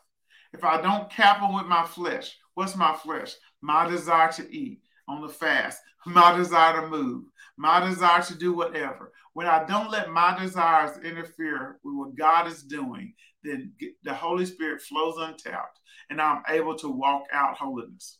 [0.53, 3.33] if I don't cap them with my flesh, what's my flesh?
[3.61, 7.25] My desire to eat on the fast, my desire to move,
[7.57, 9.11] my desire to do whatever.
[9.33, 13.13] When I don't let my desires interfere with what God is doing,
[13.43, 18.19] then the Holy Spirit flows untapped and I'm able to walk out holiness.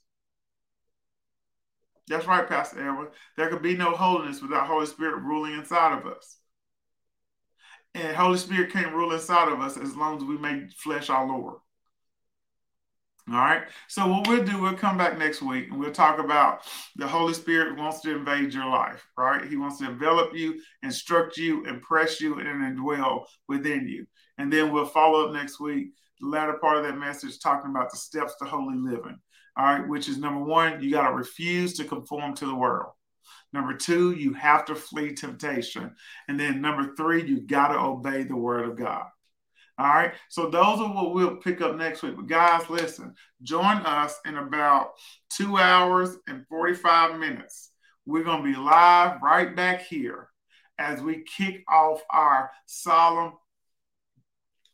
[2.07, 3.11] That's right, Pastor Edward.
[3.37, 6.37] There could be no holiness without Holy Spirit ruling inside of us.
[7.95, 11.27] And Holy Spirit can't rule inside of us as long as we make flesh our
[11.27, 11.57] Lord.
[13.29, 13.63] All right.
[13.87, 16.63] So what we'll do, we'll come back next week and we'll talk about
[16.97, 19.45] the Holy Spirit wants to invade your life, right?
[19.45, 24.05] He wants to envelop you, instruct you, impress you, and indwell within you.
[24.38, 27.91] And then we'll follow up next week, the latter part of that message, talking about
[27.91, 29.18] the steps to holy living.
[29.55, 32.91] All right, which is number one, you got to refuse to conform to the world.
[33.53, 35.95] Number two, you have to flee temptation.
[36.27, 39.05] And then number three, you got to obey the word of God.
[39.77, 40.13] All right.
[40.30, 42.15] So those are what we'll pick up next week.
[42.15, 44.93] But guys, listen, join us in about
[45.30, 47.71] two hours and 45 minutes.
[48.05, 50.30] We're going to be live right back here
[50.77, 53.34] as we kick off our solemn,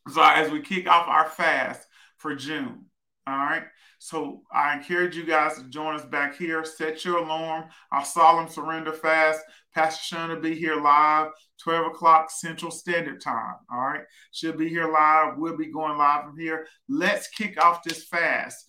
[0.08, 1.86] sorry, as we kick off our fast
[2.16, 2.86] for June.
[3.26, 3.64] All right.
[4.02, 6.64] So I encourage you guys to join us back here.
[6.64, 7.66] Set your alarm.
[7.92, 9.40] Our solemn surrender fast.
[9.74, 11.28] Pastor Sean will be here live,
[11.62, 13.56] 12 o'clock Central Standard Time.
[13.70, 14.00] All right.
[14.32, 15.36] She'll be here live.
[15.36, 16.66] We'll be going live from here.
[16.88, 18.64] Let's kick off this fast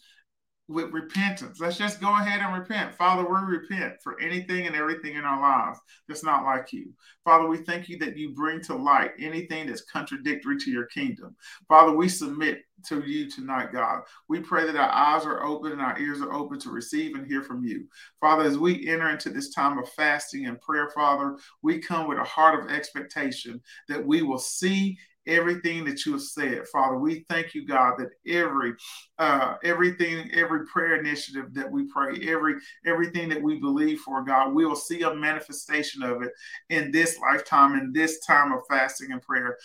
[0.72, 1.60] with repentance.
[1.60, 2.96] Let's just go ahead and repent.
[2.96, 6.94] Father, we repent for anything and everything in our lives that's not like you.
[7.24, 11.36] Father, we thank you that you bring to light anything that's contradictory to your kingdom.
[11.68, 14.02] Father, we submit to you tonight, God.
[14.28, 17.28] We pray that our eyes are open and our ears are open to receive and
[17.28, 17.88] hear from you.
[18.20, 22.18] Father, as we enter into this time of fasting and prayer, Father, we come with
[22.18, 26.98] a heart of expectation that we will see everything that you have said, Father.
[26.98, 28.74] We thank you, God, that every
[29.20, 34.54] uh, everything, every prayer initiative that we pray, every everything that we believe for, God,
[34.54, 36.32] we will see a manifestation of it
[36.70, 39.58] in this lifetime, in this time of fasting and prayer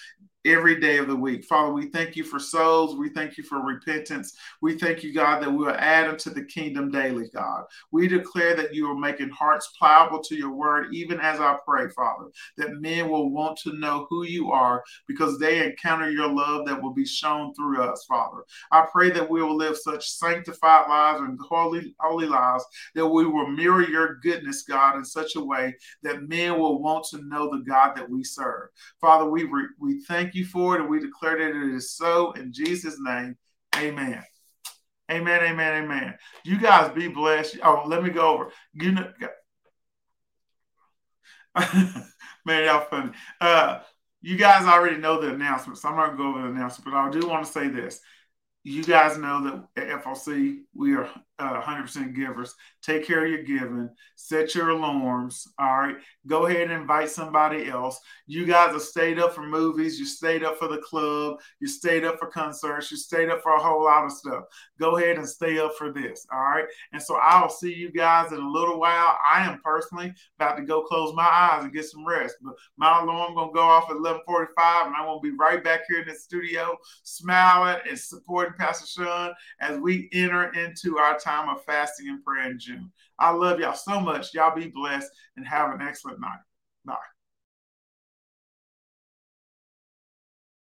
[0.46, 1.44] every day of the week.
[1.44, 2.96] Father, we thank you for souls.
[2.96, 4.36] We thank you for repentance.
[4.62, 7.64] We thank you, God, that we will add them to the kingdom daily, God.
[7.90, 11.88] We declare that you are making hearts pliable to your word, even as I pray,
[11.88, 16.66] Father, that men will want to know who you are because they encounter your love
[16.66, 18.44] that will be shown through us, Father.
[18.70, 22.64] I pray that we will live such sanctified lives and holy, holy lives
[22.94, 27.04] that we will mirror your goodness, God, in such a way that men will want
[27.06, 28.68] to know the God that we serve.
[29.00, 32.32] Father, we, re- we thank you for it, and we declare that it is so
[32.32, 33.36] in Jesus' name.
[33.76, 34.22] Amen.
[35.10, 35.42] Amen.
[35.42, 35.84] Amen.
[35.84, 36.14] Amen.
[36.44, 37.58] You guys be blessed.
[37.62, 38.52] Oh, let me go over.
[38.74, 39.12] You know,
[42.44, 43.12] man, y'all funny.
[43.40, 43.80] Uh,
[44.20, 46.92] you guys already know the announcement, so I'm not going to go over the announcement,
[46.92, 48.00] but I do want to say this
[48.66, 51.08] you guys know that at FOC we are
[51.38, 52.54] uh, 100% givers.
[52.82, 53.90] Take care of your giving.
[54.14, 55.46] Set your alarms.
[55.58, 55.96] All right.
[56.26, 58.00] Go ahead and invite somebody else.
[58.26, 59.98] You guys have stayed up for movies.
[59.98, 61.38] You stayed up for the club.
[61.60, 62.90] You stayed up for concerts.
[62.90, 64.44] You stayed up for a whole lot of stuff.
[64.80, 66.26] Go ahead and stay up for this.
[66.32, 66.64] All right.
[66.92, 69.18] And so I'll see you guys in a little while.
[69.30, 72.36] I am personally about to go close my eyes and get some rest.
[72.42, 75.62] But my alarm going to go off at 1145 and I'm going to be right
[75.62, 81.18] back here in the studio smiling and supporting Pastor Sean as we enter into our
[81.26, 82.92] time of fasting and prayer in June.
[83.18, 84.34] I love y'all so much.
[84.34, 86.38] Y'all be blessed and have an excellent night.
[86.84, 87.15] Bye.